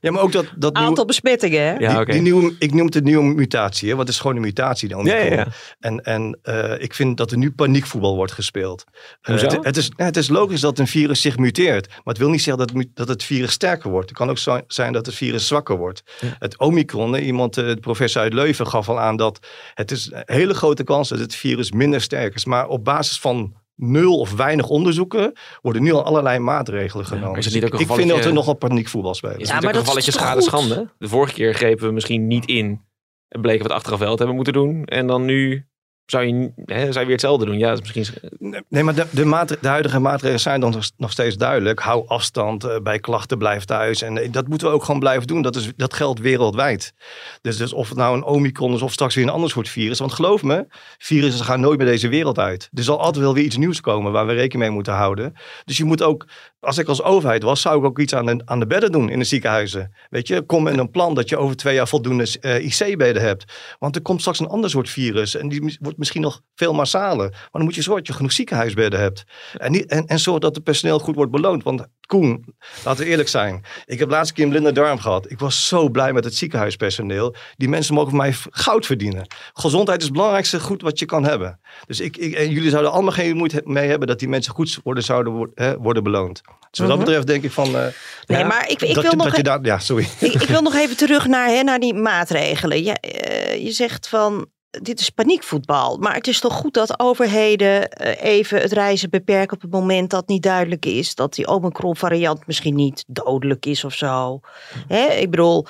[0.00, 1.74] Ja, maar ook dat, dat nieuwe- Aantal besmettingen, hè?
[1.74, 4.42] Ja, die, nieuwe, ik noem het een nieuwe mutatie, hè, want het is gewoon een
[4.42, 4.88] mutatie.
[4.88, 5.46] Dan Ja, ja, ja.
[5.80, 8.84] En, en eh, ik vind dat er nu paniekvoetbal wordt gespeeld.
[9.20, 9.46] Eh, Hoezo?
[9.46, 11.88] het, het, is, ja, het is logisch dat een virus zich muteert.
[11.88, 14.08] Maar het wil niet zeggen dat, dat het virus sterker wordt.
[14.08, 16.02] Het kan ook zo- zijn dat het virus zwakker wordt.
[16.38, 20.22] Het Omicron, iemand, eh, de professor uit Leuven gaf al aan dat het is een
[20.26, 22.44] hele grote kans dat het virus minder sterk is.
[22.44, 25.32] Maar op basis van nul of weinig onderzoeken
[25.62, 27.38] worden nu al allerlei maatregelen genomen.
[27.38, 29.38] is het Dus niet ik, ook een ik vind gevalletje- dat we nogal paniekvoetbal spelen.
[29.38, 30.48] Is Ja, het maar een dat is gevalletje toch schade goed?
[30.70, 30.90] schande?
[30.98, 32.80] De vorige keer grepen we misschien niet in.
[33.28, 34.84] En bleken we het achteraf wel te hebben moeten doen.
[34.84, 35.66] En dan nu
[36.10, 37.58] zou je, hè, zou je weer hetzelfde doen.
[37.58, 38.06] Ja, misschien...
[38.68, 39.06] Nee, maar de,
[39.60, 41.80] de, huidige maatregelen zijn dan nog- nog steeds duidelijk.
[41.80, 44.02] Hou afstand, eh, bij klachten blijf thuis.
[44.02, 45.42] En eh, dat moeten we ook gewoon blijven doen.
[45.42, 46.92] Dat, is, dat geldt wereldwijd.
[47.42, 49.98] Dus, dus of het nou een omicron is of straks weer een ander soort virus.
[49.98, 50.66] Want geloof me,
[50.98, 52.68] virussen gaan nooit meer deze wereld uit.
[52.72, 55.34] Er zal altijd wel weer iets nieuws komen waar we rekening mee moeten houden.
[55.64, 56.26] Dus je moet ook,
[56.60, 59.10] als ik als overheid was, zou ik ook iets aan de, aan de bedden doen
[59.10, 59.94] in de ziekenhuizen.
[60.10, 63.44] Weet je, kom met een plan dat je over twee jaar voldoende eh, IC-bedden hebt.
[63.78, 65.34] Want er komt straks een ander soort virus.
[65.34, 67.30] En die wordt misschien nog veel massaler.
[67.30, 69.24] Maar dan moet je zorgen dat je genoeg ziekenhuisbedden hebt.
[69.52, 71.62] En, niet, en, en zorg dat het personeel goed wordt beloond.
[71.62, 73.64] Want Koen, laten we eerlijk zijn.
[73.84, 75.30] Ik heb laatst een keer een blinde darm gehad.
[75.30, 77.34] Ik was zo blij met het ziekenhuispersoneel.
[77.56, 79.26] Die mensen mogen van mij goud verdienen.
[79.52, 81.60] Gezondheid is het belangrijkste goed wat je kan hebben.
[81.86, 84.80] Dus ik, ik, en jullie zouden allemaal geen moeite mee hebben dat die mensen goed
[84.82, 86.42] worden, zouden worden beloond.
[86.70, 87.66] Dus wat dat betreft denk ik van...
[87.66, 87.86] eh.
[88.26, 90.08] Nee, ja, maar ik- ik dat, wil je- nog dat je e- daar, Ja, sorry.
[90.20, 92.82] Ik, ik wil nog even terug naar, hè, naar die maatregelen.
[92.84, 95.96] Je, eh, je zegt van, dit is paniekvoetbal.
[95.98, 100.10] Maar het is toch goed dat overheden eh, even het reizen beperken op het moment
[100.10, 104.40] dat niet duidelijk is dat die Omicron variant misschien niet dodelijk is of zo.
[104.88, 105.66] Hè, ik bedoel,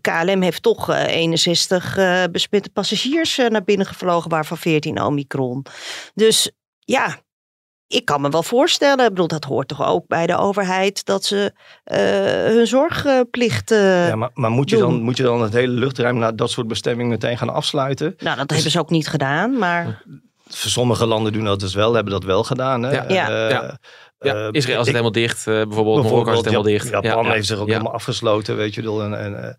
[0.00, 5.64] KLM heeft toch eh, 61 eh, besmette passagiers naar binnen gevlogen, waarvan 14 Omicron.
[6.14, 7.20] Dus ja,
[7.90, 11.24] ik kan me wel voorstellen, ik bedoel, dat hoort toch ook bij de overheid, dat
[11.24, 11.52] ze
[11.84, 11.98] eh,
[12.54, 13.70] hun zorgplicht.
[13.70, 16.50] eh, Ja, maar, maar moet, je dan, moet je dan het hele luchtruim naar dat
[16.50, 18.14] soort bestemmingen meteen gaan afsluiten?
[18.18, 20.02] Nou, dat hebben ze ook niet gedaan, maar
[20.52, 22.82] Sommige landen doen dat dus wel, hebben dat wel gedaan.
[22.82, 22.90] Hè?
[22.92, 23.04] Ja.
[23.08, 23.28] Ja.
[23.28, 23.78] Eh, Ja.
[24.22, 25.46] Ja, eh, Israël zit ik- helemaal dicht.
[25.46, 26.88] eh, bijvoorbeeld Marokko zit helemaal dicht.
[26.88, 27.72] Japan Ja, heeft zich ook ja.
[27.72, 29.02] helemaal afgesloten, weet je wel.
[29.02, 29.54] En, en, eh,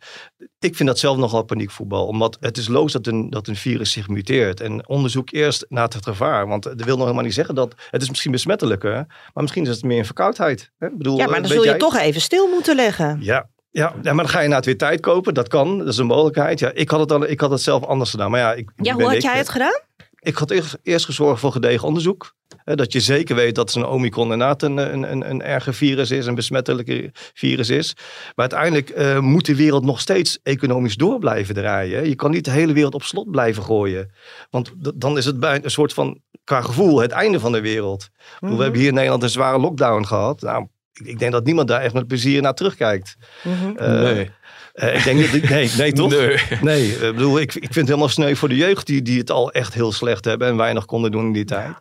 [0.59, 2.05] ik vind dat zelf nogal paniekvoetbal.
[2.07, 4.59] Omdat het is logisch dat een, dat een virus zich muteert.
[4.61, 6.47] En onderzoek eerst naar het gevaar.
[6.47, 7.75] Want dat wil nog helemaal niet zeggen dat...
[7.89, 8.91] Het is misschien besmettelijker,
[9.33, 10.71] maar misschien is het meer een verkoudheid.
[10.77, 10.87] Hè?
[10.91, 13.17] Bedoel, ja, maar eh, dan weet zul je jij- toch even stil moeten leggen.
[13.21, 15.33] Ja, ja, maar dan ga je na het weer tijd kopen.
[15.33, 16.59] Dat kan, dat is een mogelijkheid.
[16.59, 18.31] Ja, ik, had het al, ik had het zelf anders gedaan.
[18.31, 19.79] Maar ja, ik, Ja, ben hoe had ik, jij het gedaan?
[20.21, 22.35] Ik had eerst, eerst gezorgd voor gedegen onderzoek.
[22.63, 26.11] Hè, dat je zeker weet dat zo'n Omicron inderdaad een, een, een, een erger virus
[26.11, 27.95] is, een besmettelijke virus is.
[28.35, 31.97] Maar uiteindelijk eh, moet de wereld nog steeds economisch door blijven draaien.
[31.97, 32.05] hè.
[32.05, 34.11] Je kan niet de hele wereld op slot blijven gooien.
[34.49, 38.09] Want dan is het bij een soort van, qua gevoel, het einde van de wereld.
[38.39, 40.41] We hebben hier in Nederland een zware lockdown gehad.
[40.41, 43.15] Nou, ik, ik denk dat niemand daar echt met plezier naar terugkijkt.
[43.43, 43.77] Mhm.
[43.77, 44.31] Eh, nee.
[44.73, 46.09] Eh, ik denk dat, nee, nee toch?
[46.09, 46.37] Nee.
[46.61, 49.31] Nee, ik bedoel, ik, ik vind het helemaal sneu voor de jeugd die, die het
[49.31, 51.73] al echt heel slecht hebben en weinig konden doen in die tijd.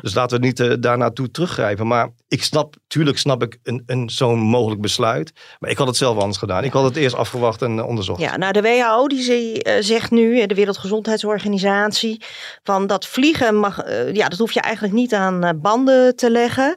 [0.00, 1.86] Dus laten we niet uh, daar naartoe teruggrijpen.
[1.86, 5.32] Maar ik snap, tuurlijk snap ik een, een, zo'n mogelijk besluit.
[5.58, 6.64] Maar ik had het zelf anders gedaan.
[6.64, 8.20] Ik had het eerst afgewacht en uh, onderzocht.
[8.20, 12.22] Ja, nou de WHO die ze, uh, zegt nu, de Wereldgezondheidsorganisatie,
[12.62, 16.76] van dat vliegen mag, ja, dat hoef je eigenlijk niet aan banden te leggen.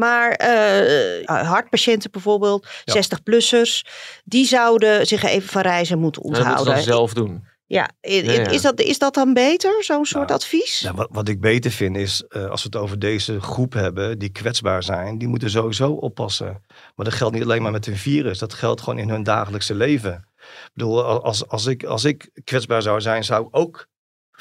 [0.00, 2.94] Maar uh, hartpatiënten bijvoorbeeld, ja.
[2.94, 3.82] 60-plussers,
[4.24, 6.56] die zouden zich even van reizen moeten onthouden.
[6.56, 7.44] Dat moeten ze zelf doen.
[7.66, 8.48] Ja, is, ja, ja.
[8.48, 10.80] is, dat, is dat dan beter, zo'n soort nou, advies?
[10.80, 14.18] Nou, wat, wat ik beter vind is, uh, als we het over deze groep hebben,
[14.18, 16.62] die kwetsbaar zijn, die moeten sowieso oppassen.
[16.96, 19.74] Maar dat geldt niet alleen maar met een virus, dat geldt gewoon in hun dagelijkse
[19.74, 20.24] leven.
[20.36, 23.86] Ik bedoel, als, als, ik, als ik kwetsbaar zou zijn, zou ik ook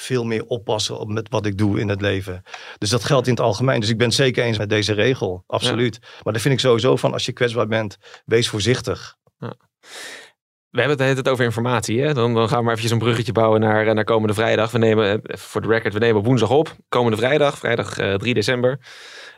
[0.01, 2.43] veel meer oppassen met wat ik doe in het leven.
[2.77, 3.79] Dus dat geldt in het algemeen.
[3.79, 5.43] Dus ik ben het zeker eens met deze regel.
[5.47, 5.97] Absoluut.
[6.01, 6.07] Ja.
[6.23, 9.15] Maar dan vind ik sowieso van als je kwetsbaar bent, wees voorzichtig.
[9.37, 9.53] Ja.
[10.69, 12.01] We hebben het het over informatie.
[12.01, 12.13] Hè?
[12.13, 14.71] Dan, dan gaan we maar eventjes een bruggetje bouwen naar, naar komende vrijdag.
[14.71, 16.75] We nemen, voor de record, we nemen woensdag op.
[16.89, 18.79] Komende vrijdag, vrijdag uh, 3 december.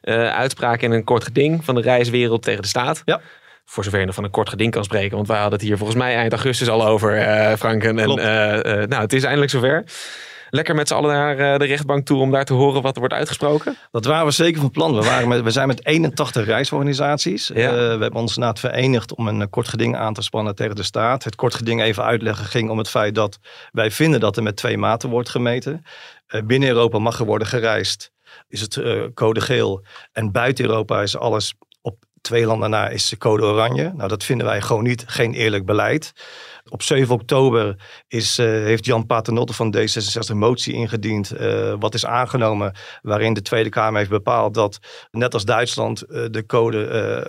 [0.02, 3.02] Uh, uitspraak in een kort geding van de reiswereld tegen de staat.
[3.06, 3.22] Ja.
[3.66, 5.16] Voor zover je nog van een kort geding kan spreken.
[5.16, 7.84] Want wij hadden het hier volgens mij eind augustus al over, uh, Frank.
[7.84, 8.08] En, en
[8.90, 9.84] nou, het is eindelijk zover
[10.52, 13.14] lekker met z'n allen naar de rechtbank toe om daar te horen wat er wordt
[13.16, 13.78] uitgesproken?
[13.92, 14.96] Dat waren we zeker van plan.
[14.96, 17.48] We, waren met, we zijn met 81 reisorganisaties.
[17.48, 17.56] Ja.
[17.56, 20.84] Uh, we hebben ons inderdaad verenigd om een kort geding aan te spannen tegen de
[20.84, 21.24] staat.
[21.24, 23.40] Het kort geding even uitleggen ging om het feit dat
[23.72, 25.84] wij vinden dat er met twee maten wordt gemeten.
[26.28, 28.12] Uh, binnen Europa mag er worden gereisd.
[28.48, 29.84] Is het uh, code geel.
[30.12, 33.92] En buiten Europa is alles op twee landen na is de code oranje.
[33.96, 36.12] Nou, dat vinden wij gewoon niet, geen eerlijk beleid.
[36.72, 37.76] Op 7 oktober
[38.08, 41.34] is, uh, heeft Jan Paternotte van D66 een motie ingediend.
[41.40, 44.80] Uh, wat is aangenomen waarin de Tweede Kamer heeft bepaald dat
[45.12, 46.78] net als Duitsland uh, de code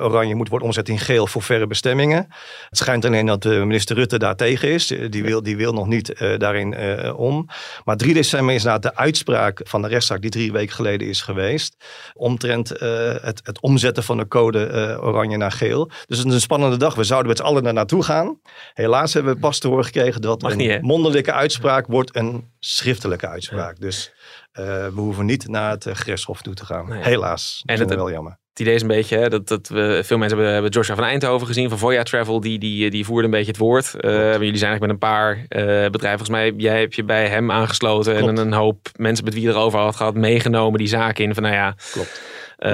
[0.01, 2.27] oranje moet worden omgezet in geel voor verre bestemmingen.
[2.69, 4.87] Het schijnt alleen dat minister Rutte daar tegen is.
[4.87, 6.77] Die wil, die wil nog niet daarin
[7.15, 7.49] om.
[7.85, 11.21] Maar 3 december is na de uitspraak van de rechtszaak die drie weken geleden is
[11.21, 11.77] geweest.
[12.15, 15.87] Omtrent het, het omzetten van de code oranje naar geel.
[16.07, 16.95] Dus het is een spannende dag.
[16.95, 18.39] We zouden met z'n allen naartoe gaan.
[18.75, 22.51] Helaas hebben we pas te horen gekregen dat Mag een niet, mondelinge uitspraak wordt een
[22.59, 23.81] schriftelijke uitspraak.
[23.81, 24.13] Dus
[24.53, 26.89] uh, we hoeven niet naar het uh, gerechtshof toe te gaan.
[26.89, 27.03] Nee.
[27.03, 27.63] Helaas.
[27.65, 28.41] En dat het, is wel jammer.
[28.51, 31.05] Het idee is een beetje hè, dat, dat we, veel mensen hebben, hebben Joshua van
[31.05, 32.41] Eindhoven gezien van Voya Travel.
[32.41, 33.95] Die, die, die voerde een beetje het woord.
[34.01, 35.45] Uh, jullie zijn eigenlijk met een paar uh,
[35.91, 36.27] bedrijven.
[36.27, 38.17] Volgens mij, jij hebt je bij hem aangesloten.
[38.17, 38.39] Klopt.
[38.39, 41.35] En een hoop mensen met wie je erover had gehad meegenomen die zaken in.
[41.35, 42.23] Van nou ja, Klopt.
[42.65, 42.69] Uh,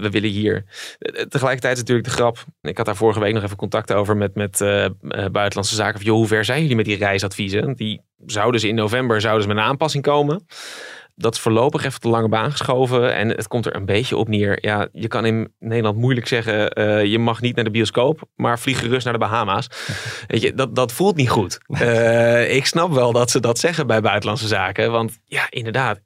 [0.00, 0.64] we willen hier.
[1.28, 2.44] Tegelijkertijd is natuurlijk de grap.
[2.62, 6.08] Ik had daar vorige week nog even contact over met, met uh, buitenlandse zaken.
[6.08, 7.74] Hoe ver zijn jullie met die reisadviezen?
[7.74, 10.46] Die zouden ze in november zouden ze met een aanpassing komen.
[11.18, 13.14] Dat is voorlopig even te lange baan geschoven.
[13.14, 14.58] En het komt er een beetje op neer.
[14.60, 16.78] Ja, je kan in Nederland moeilijk zeggen...
[16.78, 19.68] Uh, je mag niet naar de bioscoop, maar vlieg gerust naar de Bahama's.
[20.26, 21.58] Weet je, dat, dat voelt niet goed.
[21.68, 24.90] Uh, ik snap wel dat ze dat zeggen bij buitenlandse zaken.
[24.90, 26.00] Want ja, inderdaad.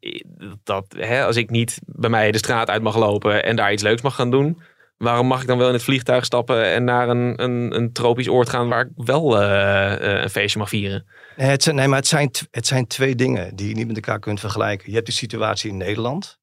[0.64, 3.44] Dat, hè, als ik niet bij mij de straat uit mag lopen...
[3.44, 4.59] en daar iets leuks mag gaan doen...
[5.02, 8.28] Waarom mag ik dan wel in het vliegtuig stappen en naar een, een, een tropisch
[8.28, 11.06] oord gaan waar ik wel uh, een feestje mag vieren?
[11.36, 14.18] Nee, het zijn, maar het zijn, het zijn twee dingen die je niet met elkaar
[14.18, 14.88] kunt vergelijken.
[14.88, 16.38] Je hebt de situatie in Nederland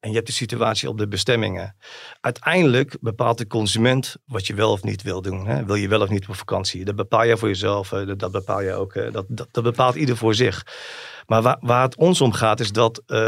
[0.00, 1.76] en je hebt de situatie op de bestemmingen.
[2.20, 5.46] Uiteindelijk bepaalt de consument wat je wel of niet wil doen.
[5.46, 5.64] Hè?
[5.64, 6.84] Wil je wel of niet op vakantie?
[6.84, 8.94] Dat bepaal je voor jezelf, dat bepaal je ook.
[9.12, 10.62] Dat, dat, dat bepaalt ieder voor zich.
[11.26, 13.18] Maar waar, het ons om gaat is dat uh,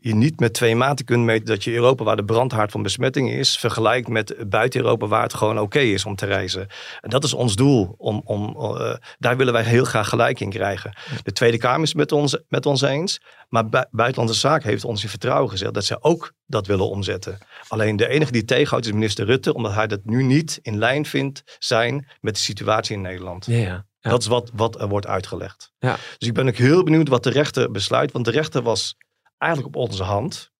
[0.00, 3.30] je niet met twee maten kunt meten dat je Europa, waar de brandhaard van besmetting
[3.30, 6.66] is, vergelijkt met buiten Europa, waar het gewoon oké is om te reizen.
[7.00, 7.94] En dat is ons doel.
[7.96, 10.92] Om, om, uh, daar willen wij heel graag gelijk in krijgen.
[11.22, 13.20] De Tweede Kamer is met ons, met ons eens.
[13.48, 17.38] Maar bu Buitenlandse Zaken heeft ons in vertrouwen gezegd dat ze ook dat willen omzetten.
[17.68, 21.06] Alleen de enige die tegenhoudt is minister Rutte, omdat hij dat nu niet in lijn
[21.06, 23.46] vindt zijn met de situatie in Nederland.
[23.46, 23.84] Ja.
[24.00, 24.10] Ja.
[24.10, 25.72] Dat is wat, wat er wordt uitgelegd.
[25.78, 25.96] Ja.
[26.18, 28.12] Dus ik ben ook heel benieuwd wat de rechter besluit.
[28.12, 28.96] Want de rechter was
[29.38, 30.50] eigenlijk op onze hand.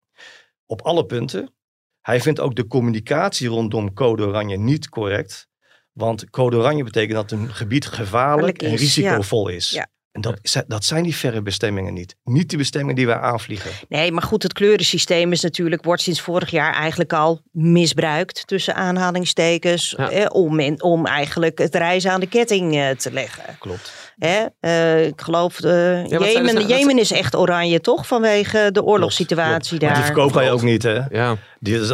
[0.66, 1.54] Op alle punten.
[2.00, 5.48] Hij vindt ook de communicatie rondom code oranje niet correct.
[5.92, 9.56] Want code oranje betekent dat een gebied gevaarlijk en risicovol ja.
[9.56, 9.70] is.
[9.70, 9.86] Ja.
[10.12, 12.16] En dat, dat zijn die verre bestemmingen niet.
[12.24, 13.70] Niet de bestemmingen die wij aanvliegen.
[13.88, 18.46] Nee, maar goed, het kleurensysteem is natuurlijk, wordt sinds vorig jaar eigenlijk al misbruikt.
[18.46, 19.94] Tussen aanhalingstekens.
[19.96, 20.10] Ja.
[20.10, 23.56] Eh, om, om eigenlijk het reizen aan de ketting eh, te leggen.
[23.58, 24.09] Klopt.
[24.20, 24.46] Hè?
[24.60, 28.06] Uh, ik geloof, uh, ja, Jemen, nou, Jemen is echt oranje, toch?
[28.06, 29.88] Vanwege de oorlogssituatie daar.
[29.88, 31.00] Maar die verkopen wij ook niet, hè?
[31.10, 31.36] Ja.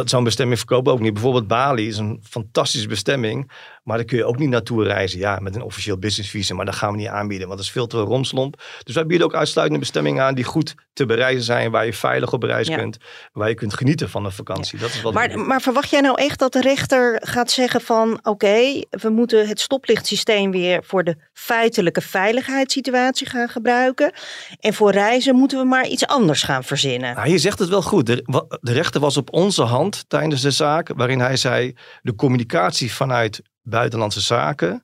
[0.05, 1.13] Zo'n bestemming verkopen ook niet.
[1.13, 3.51] Bijvoorbeeld Bali is een fantastische bestemming.
[3.83, 5.19] Maar daar kun je ook niet naartoe reizen.
[5.19, 6.55] Ja, met een officieel business visa.
[6.55, 8.61] Maar dat gaan we niet aanbieden, want dat is veel te romslomp.
[8.83, 11.71] Dus wij bieden ook uitsluitende bestemmingen aan die goed te bereizen zijn.
[11.71, 12.97] Waar je veilig op reis kunt.
[13.33, 14.79] Waar je kunt genieten van een vakantie.
[14.79, 18.19] Dat is wat maar, maar verwacht jij nou echt dat de rechter gaat zeggen van...
[18.23, 24.11] Oké, we moeten het stoplichtsysteem weer voor de feitelijke veiligheidssituatie gaan gebruiken.
[24.59, 27.15] En voor reizen moeten we maar iets anders gaan verzinnen.
[27.15, 28.05] Nou, je zegt het wel goed.
[28.05, 28.23] De,
[28.61, 30.91] rechter was op onze hand tijdens de zaak.
[30.95, 34.83] Waarin hij zei, de communicatie vanuit buitenlandse zaken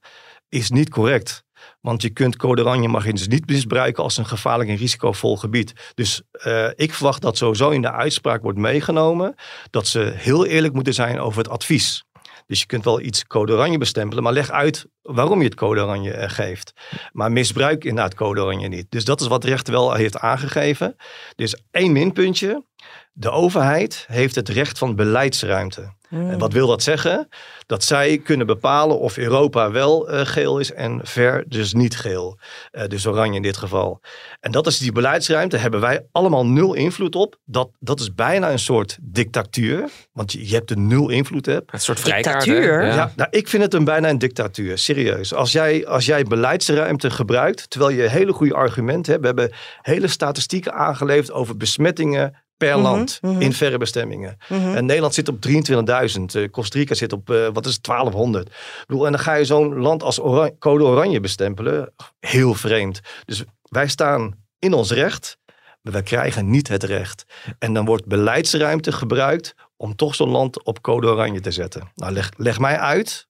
[0.49, 1.43] is niet correct.
[1.81, 5.37] Want je kunt code oranje mag je dus niet misbruiken als een gevaarlijk en risicovol
[5.37, 5.73] gebied.
[5.93, 9.35] Dus uh, ik verwacht dat sowieso in de uitspraak wordt meegenomen
[9.69, 12.03] dat ze heel eerlijk moeten zijn over het advies.
[12.47, 15.81] Dus je kunt wel iets code oranje bestempelen, maar leg uit waarom je het code
[15.81, 16.73] oranje eh, geeft.
[17.11, 18.85] Maar misbruik inderdaad code oranje niet.
[18.89, 20.95] Dus dat is wat de rechter wel heeft aangegeven.
[21.35, 22.65] Dus één minpuntje.
[23.15, 25.93] De overheid heeft het recht van beleidsruimte.
[26.09, 27.27] En wat wil dat zeggen?
[27.65, 32.39] Dat zij kunnen bepalen of Europa wel uh, geel is en ver dus niet geel.
[32.71, 34.01] Uh, dus oranje in dit geval.
[34.39, 37.39] En dat is die beleidsruimte, hebben wij allemaal nul invloed op.
[37.45, 39.89] Dat, dat is bijna een soort dictatuur.
[40.11, 41.73] Want je, je hebt een nul invloed hebt.
[41.73, 42.85] Een soort dictatuur?
[42.85, 45.33] Ja, nou, ik vind het een bijna een dictatuur, serieus.
[45.33, 49.21] Als jij, als jij beleidsruimte gebruikt, terwijl je hele goede argumenten hebt.
[49.21, 53.41] We hebben hele statistieken aangeleverd over besmettingen, per mhm, land mhm.
[53.41, 54.37] in verre bestemmingen.
[54.47, 54.75] Mhm.
[54.75, 56.21] En Nederland zit op 23.000.
[56.35, 58.47] Uh, Costa Rica zit op, uh, wat is het, 1200.
[58.47, 60.19] Ik bedoel, en dan ga je zo'n land als
[60.59, 61.93] code oranje bestempelen.
[62.19, 62.99] Heel vreemd.
[63.25, 65.37] Dus wij staan in ons recht,
[65.81, 67.25] maar wij krijgen niet het recht.
[67.59, 71.91] En dan wordt beleidsruimte gebruikt om toch zo'n land op code oranje te zetten.
[71.95, 73.27] Nou, leg, leg mij uit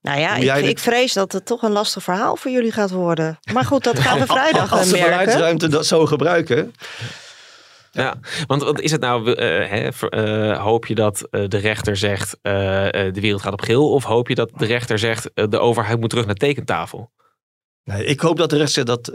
[0.00, 3.38] nou ja, ik, ik, vrees dat het toch een lastig verhaal voor jullie gaat worden.
[3.52, 6.74] Maar goed, dat gaan we vrijdag Als de beleidsruimte dat zo gebruiken,
[7.90, 9.30] ja, want wat is het nou?
[9.30, 9.36] Uh,
[9.68, 13.92] hè, uh, hoop je dat uh, de rechter zegt de wereld gaat op geel?
[13.92, 17.10] Of hoop je dat de rechter zegt de overheid moet terug naar tekentafel?
[17.84, 19.12] Nee, ik hoop dat de rechter dat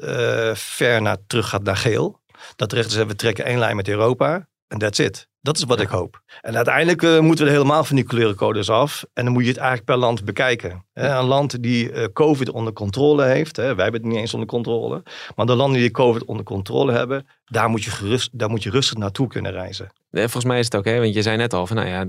[0.54, 2.22] ver naar, terug gaat naar geel.
[2.56, 5.28] Dat de rechter zegt we trekken één lijn met Europa en that's it.
[5.42, 6.22] Dat is wat ik hoop.
[6.42, 9.06] En uiteindelijk uh, moeten we er helemaal van die kleurencodes af.
[9.14, 10.86] En dan moet je het eigenlijk per land bekijken.
[10.94, 13.56] een land die uh, COVID onder controle heeft.
[13.56, 15.04] Hè, wij hebben het niet eens onder controle.
[15.36, 17.28] Maar de landen die COVID onder controle hebben.
[17.46, 19.92] Daar moet je, gerust, daar moet je rustig naartoe kunnen reizen.
[20.12, 22.06] volgens mij is het ook, hè, want je zei net al van nou ja,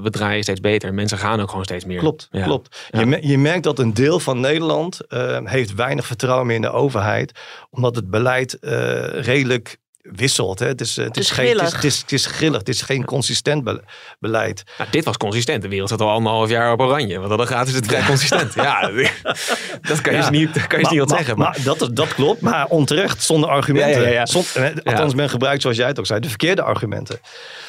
[0.00, 0.94] we draaien steeds beter.
[0.94, 1.98] Mensen gaan ook gewoon steeds meer.
[1.98, 2.88] Klopt, klopt.
[2.90, 5.00] Je, je, merkt dat een deel van Nederland
[5.44, 7.32] heeft weinig vertrouwen meer in de overheid.
[7.70, 8.58] Omdat het beleid
[9.12, 9.78] redelijk
[10.12, 10.58] wisselt.
[10.58, 10.66] Hè.
[10.66, 13.80] Het, is, het, is geen, het, is, het, is, grillig, het is geen consistent
[14.18, 14.62] beleid.
[14.78, 15.62] Nou, dit was consistent.
[15.62, 17.18] De wereld zat al anderhalf jaar op oranje.
[17.18, 18.54] Want dan gaat is het vrij consistent.
[18.54, 18.80] ja,
[19.88, 20.30] dat kan je ja.
[20.30, 21.38] niet, kan je niet wat zeggen.
[21.38, 24.02] Maar, maar dat, dat klopt, maar onterecht, zonder argumenten.
[24.02, 27.20] Ja, ja, Zond, althans, men gebruikt, zoals jij het ook zei, de verkeerde argumenten.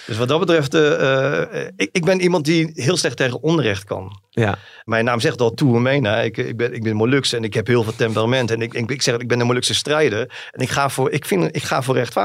[0.06, 1.42] Dus wat dat betreft, uh,
[1.76, 4.20] ik, ik, ben iemand die heel slecht tegen onrecht kan.
[4.30, 4.58] Ja.
[4.84, 6.22] Mijn naam zegt al Toemena.
[6.22, 8.52] Ik, ik, ben, ik ben Molux en ik heb heel veel temperament.
[8.52, 10.50] En ik, ik, ik zeg, ik ben een Molukse strijder.
[10.52, 12.25] En ik ga voor, ik vind, ik ga voor rechtvaardigheid.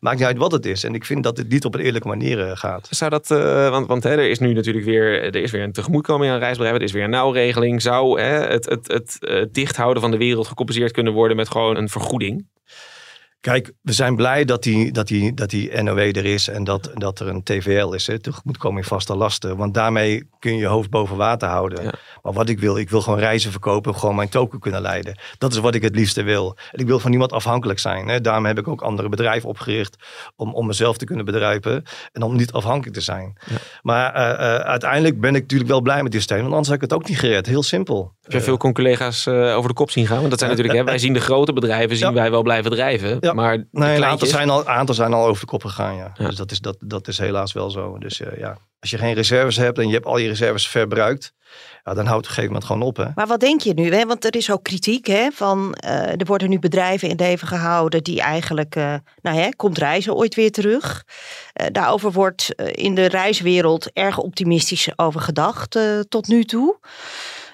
[0.00, 0.84] Maakt niet uit wat het is.
[0.84, 2.88] En ik vind dat het niet op een eerlijke manier uh, gaat.
[2.90, 5.72] Zou dat, uh, want, want hè, er is nu natuurlijk weer, er is weer een
[5.72, 6.80] tegemoetkoming aan reisbedrijven.
[6.80, 7.82] Er is weer een nauwregeling.
[7.82, 11.76] Zou hè, het, het, het, het dichthouden van de wereld gecompenseerd kunnen worden met gewoon
[11.76, 12.46] een vergoeding?
[13.42, 16.90] Kijk, we zijn blij dat die, dat die, dat die NOW er is en dat,
[16.94, 19.56] dat er een TVL is, hè, tegemoetkoming vaste lasten.
[19.56, 21.84] Want daarmee kun je je hoofd boven water houden.
[22.22, 25.18] Maar wat ik wil, ik wil gewoon reizen verkopen, gewoon mijn token kunnen leiden.
[25.38, 26.56] Dat is wat ik het liefste wil.
[26.72, 28.08] En ik wil van niemand afhankelijk zijn.
[28.08, 28.20] Hè.
[28.20, 29.96] Daarom heb ik ook andere bedrijven opgericht
[30.36, 33.36] om, om mezelf te kunnen bedrijven en om niet afhankelijk te zijn.
[33.82, 36.76] Maar uh, uh, uiteindelijk ben ik natuurlijk wel blij met die steun, want anders had
[36.76, 37.46] ik het ook niet gered.
[37.46, 38.12] Heel simpel.
[38.22, 40.18] Heb je veel collega's uh, over de kop zien gaan?
[40.18, 43.16] Want dat zijn natuurlijk, hè, wij zien de grote bedrijven, zien wij wel blijven drijven.
[43.20, 43.32] Ja.
[43.32, 46.12] Maar nee, een aantal zijn, al, aantal zijn al over de kop gegaan, ja.
[46.16, 47.98] Dus dat is, dat, dat is helaas wel zo.
[47.98, 51.32] Dus uh, ja, als je geen reserves hebt en je hebt al je reserves verbruikt,
[51.84, 52.96] ja, dan houdt het op een gegeven moment gewoon op.
[52.96, 53.06] Hè?
[53.14, 53.94] Maar wat denk je nu?
[53.94, 54.06] Hè?
[54.06, 58.02] Want er is ook kritiek hè, van uh, er worden nu bedrijven in leven gehouden
[58.02, 61.04] die eigenlijk, uh, nou hè, komt reizen ooit weer terug.
[61.60, 66.78] Uh, daarover wordt in de reiswereld erg optimistisch over gedacht tot nu toe.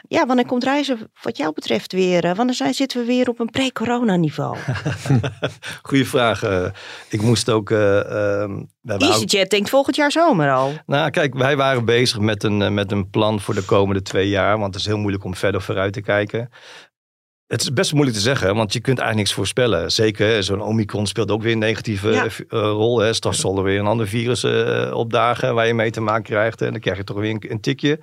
[0.09, 2.25] Ja, wanneer komt reizen wat jou betreft weer?
[2.25, 4.57] Eh, wanneer zijn, zitten we weer op een pre-corona niveau?
[5.83, 6.44] Goeie vraag.
[6.44, 6.66] Uh,
[7.09, 7.71] ik moest ook...
[7.71, 8.42] Uh,
[8.83, 10.73] EasyJet denkt volgend jaar zomer al.
[10.87, 14.59] Nou kijk, wij waren bezig met een, met een plan voor de komende twee jaar.
[14.59, 16.51] Want het is heel moeilijk om verder vooruit te kijken.
[17.47, 19.92] Het is best moeilijk te zeggen, want je kunt eigenlijk niks voorspellen.
[19.92, 22.99] Zeker, zo'n Omicron speelt ook weer een negatieve rol.
[22.99, 23.12] Hè.
[23.12, 26.62] Straks zal er weer een ander virus uh, opdagen waar je mee te maken krijgt.
[26.62, 27.97] En dan krijg je toch weer een, een tikje.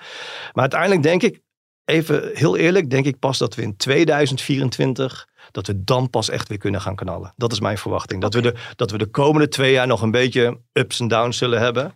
[0.54, 1.44] Maar uiteindelijk denk ik,
[1.86, 6.48] even heel eerlijk, denk ik pas dat we in 2024 dat we dan pas echt
[6.48, 7.34] weer kunnen gaan knallen.
[7.36, 8.22] Dat is mijn verwachting.
[8.22, 11.38] Dat, we de, dat we de komende twee jaar nog een beetje ups en downs
[11.38, 11.94] zullen hebben.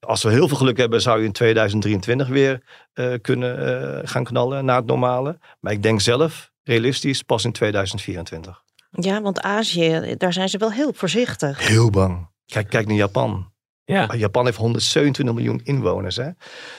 [0.00, 2.62] Als we heel veel geluk hebben, zou je in 2023 weer
[2.94, 5.38] uh, kunnen uh, gaan knallen naar het normale.
[5.60, 8.62] Maar ik denk zelf, realistisch, pas in 2024.
[8.90, 11.68] Ja, want Azië, daar zijn ze wel heel voorzichtig.
[11.68, 12.28] Heel bang.
[12.46, 13.52] Kijk, kijk naar Japan.
[13.84, 14.14] Ja.
[14.16, 16.16] Japan heeft 127 miljoen inwoners.
[16.16, 16.30] Hè?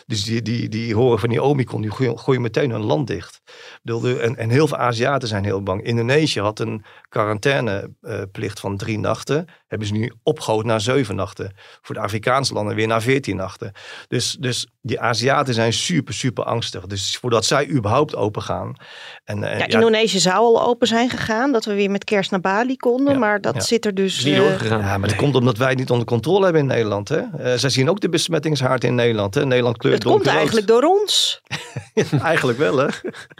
[0.05, 3.41] Dus die, die, die horen van die Omicron, die gooien, gooien meteen hun land dicht.
[3.83, 5.83] En, en heel veel Aziaten zijn heel bang.
[5.83, 9.45] Indonesië had een quarantaineplicht van drie nachten.
[9.67, 11.55] Hebben ze nu opgehoogd naar zeven nachten.
[11.81, 13.71] Voor de Afrikaanse landen weer naar veertien nachten.
[14.07, 16.85] Dus, dus die Aziaten zijn super, super angstig.
[16.85, 18.75] Dus voordat zij überhaupt open gaan.
[19.23, 21.51] En, ja, Indonesië zou al open zijn gegaan.
[21.51, 23.19] Dat we weer met kerst naar Bali konden.
[23.19, 24.23] maar dat zit er dus...
[24.23, 27.00] Niet uh, ja, maar dat komt omdat wij het niet onder controle hebben in Nederland.
[27.09, 27.17] Hè?
[27.17, 29.35] Uh, zij zien ook de besmettingshaard in Nederland.
[29.35, 29.45] Hè?
[29.45, 31.41] Nederland kleurt Het komt eigenlijk door ons.
[32.23, 32.87] eigenlijk wel, hè?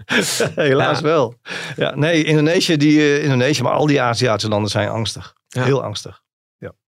[0.64, 1.04] Helaas ja.
[1.04, 1.36] wel.
[1.76, 5.34] Ja, nee, Indonesië, die, uh, Indonesië, maar al die Aziatische landen zijn angstig.
[5.48, 5.64] Ja.
[5.64, 6.22] Heel angstig.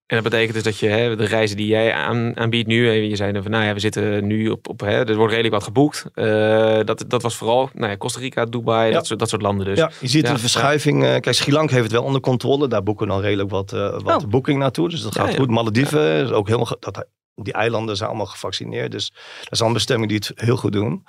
[0.06, 3.16] En dat betekent dus dat je hè, de reizen die jij aan, aanbiedt nu, je
[3.16, 6.06] zei van nou ja, we zitten nu op, op hè, er wordt redelijk wat geboekt.
[6.16, 8.94] Uh, dat, dat was vooral nou ja, Costa Rica, Dubai, ja.
[8.94, 9.78] dat, soort, dat soort landen dus.
[9.78, 11.04] Ja, je ziet een verschuiving.
[11.04, 12.68] Uh, kijk, Sri Lanka heeft het wel onder controle.
[12.68, 14.30] Daar boeken we dan redelijk wat, uh, wat oh.
[14.30, 14.89] boeking naartoe.
[14.89, 15.50] Dus dat gaat goed.
[15.50, 18.91] Malediven is ook helemaal, dat, die eilanden zijn allemaal gevaccineerd.
[18.91, 21.06] Dus dat is al een bestemming die het heel goed doen.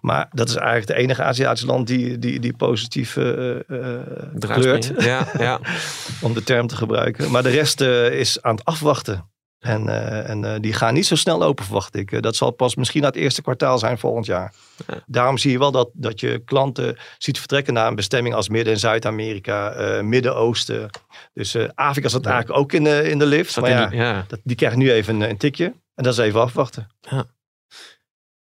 [0.00, 4.00] Maar dat is eigenlijk het enige Aziatische land die, die, die positief uh, uh,
[4.38, 4.92] kleurt.
[4.98, 5.60] Ja, ja.
[6.22, 7.30] Om de term te gebruiken.
[7.30, 9.30] Maar de rest uh, is aan het afwachten.
[9.66, 12.12] En, uh, en uh, die gaan niet zo snel open, verwacht ik.
[12.12, 14.54] Uh, dat zal pas misschien na het eerste kwartaal zijn volgend jaar.
[14.86, 15.02] Ja.
[15.06, 18.72] Daarom zie je wel dat, dat je klanten ziet vertrekken naar een bestemming als Midden-
[18.72, 20.90] en Zuid-Amerika, Midden-Oosten.
[21.32, 22.30] Dus Afrika zat ja.
[22.30, 23.60] eigenlijk ook in de, in de lift.
[23.60, 24.24] Maar ja, die, ja.
[24.28, 25.64] Dat, die krijgt nu even een, een, tikje.
[25.94, 26.86] En dat is even afwachten.
[27.00, 27.24] Ja.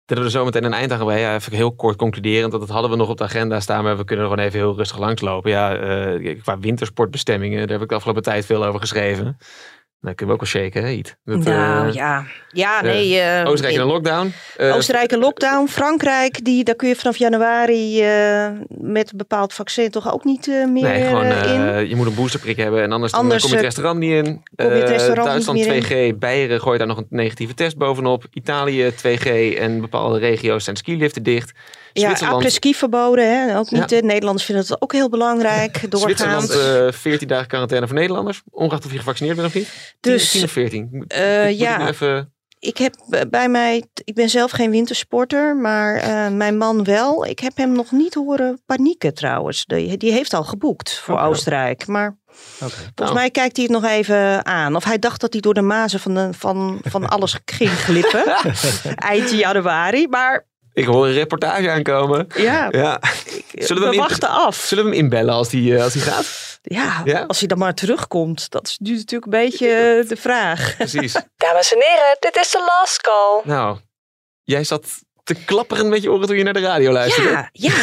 [0.05, 1.21] Dat we er zo meteen een eind aan bij.
[1.21, 2.53] Ja, even heel kort concluderend.
[2.53, 3.85] Dat, dat hadden we nog op de agenda staan.
[3.85, 5.51] Maar we kunnen er gewoon even heel rustig langslopen.
[5.51, 5.77] Ja,
[6.43, 7.59] qua wintersportbestemmingen.
[7.59, 9.39] Daar heb ik de afgelopen tijd veel over geschreven.
[10.01, 11.17] Dan kunnen we ook wel shaken, hè, Iet?
[11.25, 13.17] Dat, nou uh, ja, ja nee.
[13.17, 14.33] Uh, Oostenrijk in een lockdown.
[14.59, 15.67] Uh, Oostenrijk een lockdown.
[15.69, 18.01] Frankrijk, die, daar kun je vanaf januari
[18.69, 21.89] met een bepaald vaccin toch ook niet meer nee, gewoon, in.
[21.89, 24.43] Je moet een boosterprik hebben en anders, anders kom je het restaurant niet in.
[25.15, 28.25] Duitsland 2G, Beieren gooit daar nog een negatieve test bovenop.
[28.33, 31.53] Italië 2G en bepaalde regio's zijn skiliften dicht.
[32.01, 33.31] Ja, apres-ski verboden.
[33.31, 33.59] Hè?
[33.59, 33.91] Ook niet.
[33.91, 34.01] Ja.
[34.01, 35.81] Nederlanders vinden het ook heel belangrijk.
[35.91, 36.45] Doorgaans.
[36.45, 38.43] Zwitserland, uh, 14 dagen quarantaine voor Nederlanders.
[38.51, 39.97] Ongeacht of je gevaccineerd bent of niet.
[40.01, 41.05] Dus, 10, 10 of 14.
[41.17, 42.33] Uh, ik, ja, even...
[42.59, 42.95] ik heb
[43.31, 47.27] bij mij, ik ben zelf geen wintersporter, maar uh, mijn man wel.
[47.27, 49.65] Ik heb hem nog niet horen panieken trouwens.
[49.65, 51.27] Die, die heeft al geboekt voor okay.
[51.27, 51.87] Oostenrijk.
[51.87, 52.17] Maar
[52.55, 52.69] Okay.
[52.69, 53.15] Volgens nou.
[53.15, 54.77] mij kijkt hij het nog even aan.
[54.77, 58.25] Of hij dacht dat hij door de mazen van, de, van, van alles ging glippen.
[58.97, 60.09] Eind januari.
[60.09, 62.27] Maar ik hoor een reportage aankomen.
[62.35, 63.01] Ja, ja.
[63.53, 64.57] Zullen we, we wachten in, af.
[64.57, 66.59] Zullen we hem inbellen als hij als die gaat?
[66.63, 68.51] Ja, ja, als hij dan maar terugkomt.
[68.51, 70.75] Dat is nu natuurlijk een beetje de vraag.
[70.77, 71.13] Precies.
[71.37, 73.41] Dames en heren, dit is de last call.
[73.45, 73.79] Nou,
[74.43, 74.85] jij zat
[75.25, 77.31] te klapperen met je oren toen je naar de radio luisterde.
[77.31, 77.75] Ja, ja.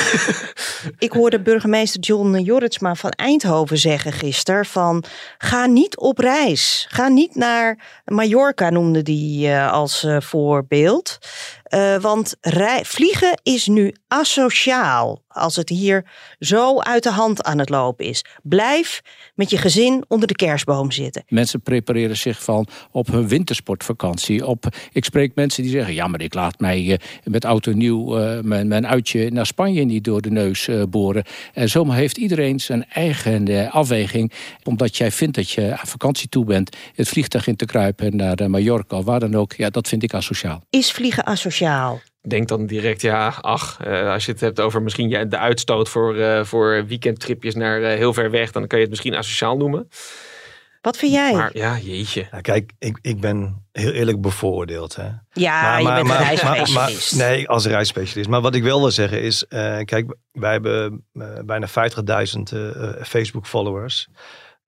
[1.08, 5.04] ik hoorde burgemeester John Jorritsma van Eindhoven zeggen gisteren van
[5.38, 6.88] ga niet op reis.
[6.90, 11.18] Ga niet naar Mallorca noemde die als voorbeeld.
[11.74, 16.06] Uh, want rij, vliegen is nu asociaal als het hier
[16.40, 18.26] zo uit de hand aan het lopen is.
[18.44, 19.02] Blijf
[19.36, 21.24] met je gezin onder de kerstboom zitten.
[21.28, 24.46] Mensen prepareren zich van op hun wintersportvakantie.
[24.46, 28.20] Op, ik spreek mensen die zeggen, ja maar ik laat mij uh, met auto nieuw
[28.20, 31.24] uh, mijn, mijn uitje naar Spanje niet door de neus boren.
[31.54, 34.32] En zomaar heeft iedereen zijn eigen afweging.
[34.64, 38.50] Omdat jij vindt dat je aan vakantie toe bent, het vliegtuig in te kruipen naar
[38.50, 39.54] Mallorca of waar dan ook.
[39.54, 40.62] Ja, dat vind ik asociaal.
[40.70, 41.63] Is vliegen asociaal?
[42.28, 45.90] Denk dan direct, ja, ach, uh, als je het hebt over misschien ja, de uitstoot
[45.90, 49.58] voor, uh, voor weekendtripjes naar uh, heel ver weg, dan kan je het misschien asociaal
[49.58, 49.90] noemen.
[50.82, 51.34] Wat vind jij?
[51.34, 52.28] Maar ja, jeetje.
[52.32, 54.96] Ja, kijk, ik, ik ben heel eerlijk bevooroordeeld.
[54.96, 55.10] Hè.
[55.32, 57.16] Ja, maar, je maar, bent maar, een reisspecialist.
[57.16, 58.30] nee, als reisspecialist.
[58.30, 59.46] Maar wat ik wel wil zeggen is,
[59.86, 61.06] kijk, wij hebben
[61.46, 61.74] bijna 50.000
[63.02, 64.08] Facebook-followers.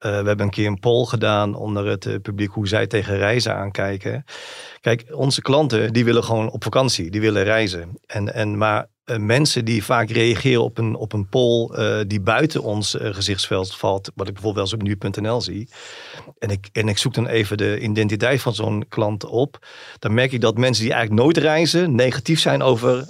[0.05, 3.17] Uh, we hebben een keer een poll gedaan onder het uh, publiek hoe zij tegen
[3.17, 4.23] reizen aankijken.
[4.81, 7.99] Kijk, onze klanten die willen gewoon op vakantie, die willen reizen.
[8.05, 11.69] En, en, maar uh, mensen die vaak reageren op een, op een poll
[12.07, 15.69] die buiten ons gezichtsveld valt, wat ik bijvoorbeeld wel op nu.nl zie.
[16.39, 19.67] En ik, en ik zoek dan even de identiteit van zo'n klant op.
[19.99, 23.09] Dan merk ik dat mensen die eigenlijk nooit reizen, negatief zijn over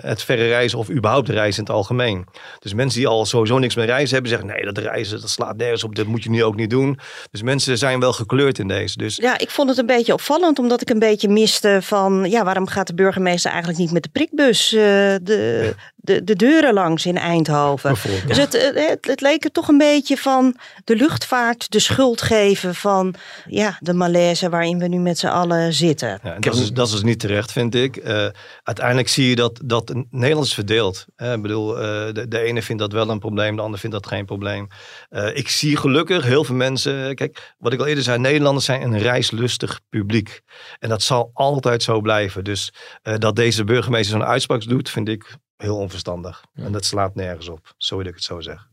[0.00, 2.26] het verre reizen of überhaupt reizen in het algemeen.
[2.58, 5.56] Dus mensen die al sowieso niks met reizen hebben, zeggen nee, dat reizen dat slaat
[5.56, 6.98] nergens op, dat moet je nu ook niet doen.
[7.30, 8.98] Dus mensen zijn wel gekleurd in deze.
[8.98, 9.16] Dus...
[9.16, 12.66] Ja, ik vond het een beetje opvallend, omdat ik een beetje miste van, ja, waarom
[12.66, 14.76] gaat de burgemeester eigenlijk niet met de prikbus
[15.28, 15.74] de,
[16.08, 17.96] de, de, de, de deuren langs in Eindhoven.
[18.26, 22.22] Dus het, eh, het, het leek er toch een beetje van de luchtvaart de schuld
[22.22, 23.14] geven van
[23.46, 26.20] ja, de malaise waarin we nu met z'n allen zitten.
[26.22, 27.96] Ja, dat, is, dat is dus niet terecht, vind ik.
[27.96, 28.26] Eh,
[28.62, 31.06] uiteindelijk zie je dat, dat Nederland is verdeeld.
[31.16, 31.34] hè.
[31.34, 34.06] ik bedoel, eh, de, de ene vindt dat wel een probleem, de ander vindt dat
[34.06, 34.68] geen probleem.
[35.08, 37.14] Eh, ik zie gelukkig heel veel mensen...
[37.14, 40.40] Kijk, wat ik al eerder zei, Nederlanders zijn een reislustig publiek.
[40.78, 42.44] En dat zal altijd zo blijven.
[42.44, 46.44] Dus eh, dat deze burgemeester zo'n uitspraak doet, vind ik heel onverstandig.
[46.54, 48.70] En dat slaat nergens op, zo wil ik het zo zeggen.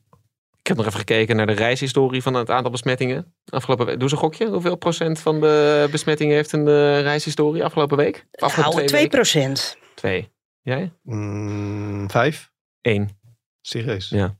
[0.59, 3.35] Ik heb nog even gekeken naar de reishistorie van het aantal besmettingen.
[3.45, 3.93] Afgelopen week.
[3.95, 4.47] Doe eens een gokje.
[4.47, 8.25] Hoeveel procent van de besmettingen heeft een eh, reishistorie afgelopen week?
[8.31, 9.17] Afgelopen Nou, 2 weken?
[9.17, 9.77] procent.
[9.95, 10.31] Twee.
[10.61, 10.91] Jij?
[11.01, 12.51] Mm, vijf?
[12.81, 13.17] Eén.
[13.61, 14.09] Serieus?
[14.09, 14.35] Ja.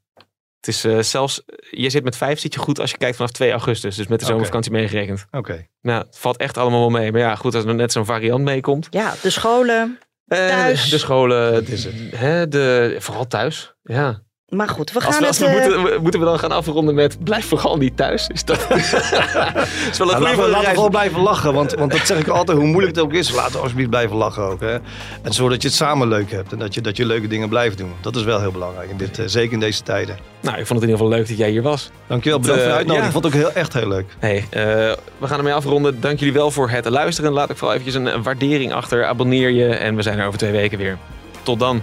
[0.60, 1.42] Het is eh, zelfs,
[1.72, 3.96] je zit met vijf, zit je goed als je kijkt vanaf 2 augustus.
[3.96, 5.26] Dus met de zomervakantie meegerekend.
[5.32, 5.68] Oké.
[5.82, 7.12] Nou, het valt echt allemaal wel mee.
[7.12, 8.88] Maar ja, goed, als er net zo'n variant meekomt.
[8.90, 10.00] Ja, de scholen.
[10.28, 10.90] Eh, Thuis.
[10.90, 13.76] De scholen, het is, hè, de, vooral thuis.
[13.84, 14.24] Ja.
[14.50, 15.48] Maar goed, we Als gaan we, als het...
[15.50, 18.28] we eh, moeten, we- moeten we dan gaan afronden met blijf vooral niet thuis?
[18.34, 19.06] Is dat is wel een
[19.98, 20.74] Nou, goede laten we, voor de laten we reis.
[20.76, 21.54] gewoon blijven lachen.
[21.54, 23.32] Want, want dat zeg ik altijd, hoe moeilijk het ook is.
[23.32, 24.60] Laten we alsjeblieft blijven lachen ook.
[24.60, 24.74] Hè.
[25.22, 26.52] En zodat je het samen leuk hebt.
[26.52, 27.92] En dat je, dat je leuke dingen blijft doen.
[28.02, 28.90] Dat is wel heel belangrijk.
[28.90, 30.18] In dit, eh, zeker in deze tijden.
[30.42, 31.90] Nou, ik vond het in ieder geval leuk dat jij hier was.
[32.08, 33.14] Dankjewel, bedankt voor de Eh, uitnodiging.
[33.14, 33.20] ja.
[33.20, 34.06] Ik vond het ook heel, echt heel leuk.
[34.20, 34.64] Hey, eh,
[35.18, 36.02] we gaan ermee afronden.
[36.02, 37.32] Dank jullie wel voor het luisteren.
[37.32, 39.06] Laat ik vooral eventjes een waardering achter.
[39.06, 40.98] Abonneer je en we zijn er over twee weken weer.
[41.44, 41.82] Tot dan.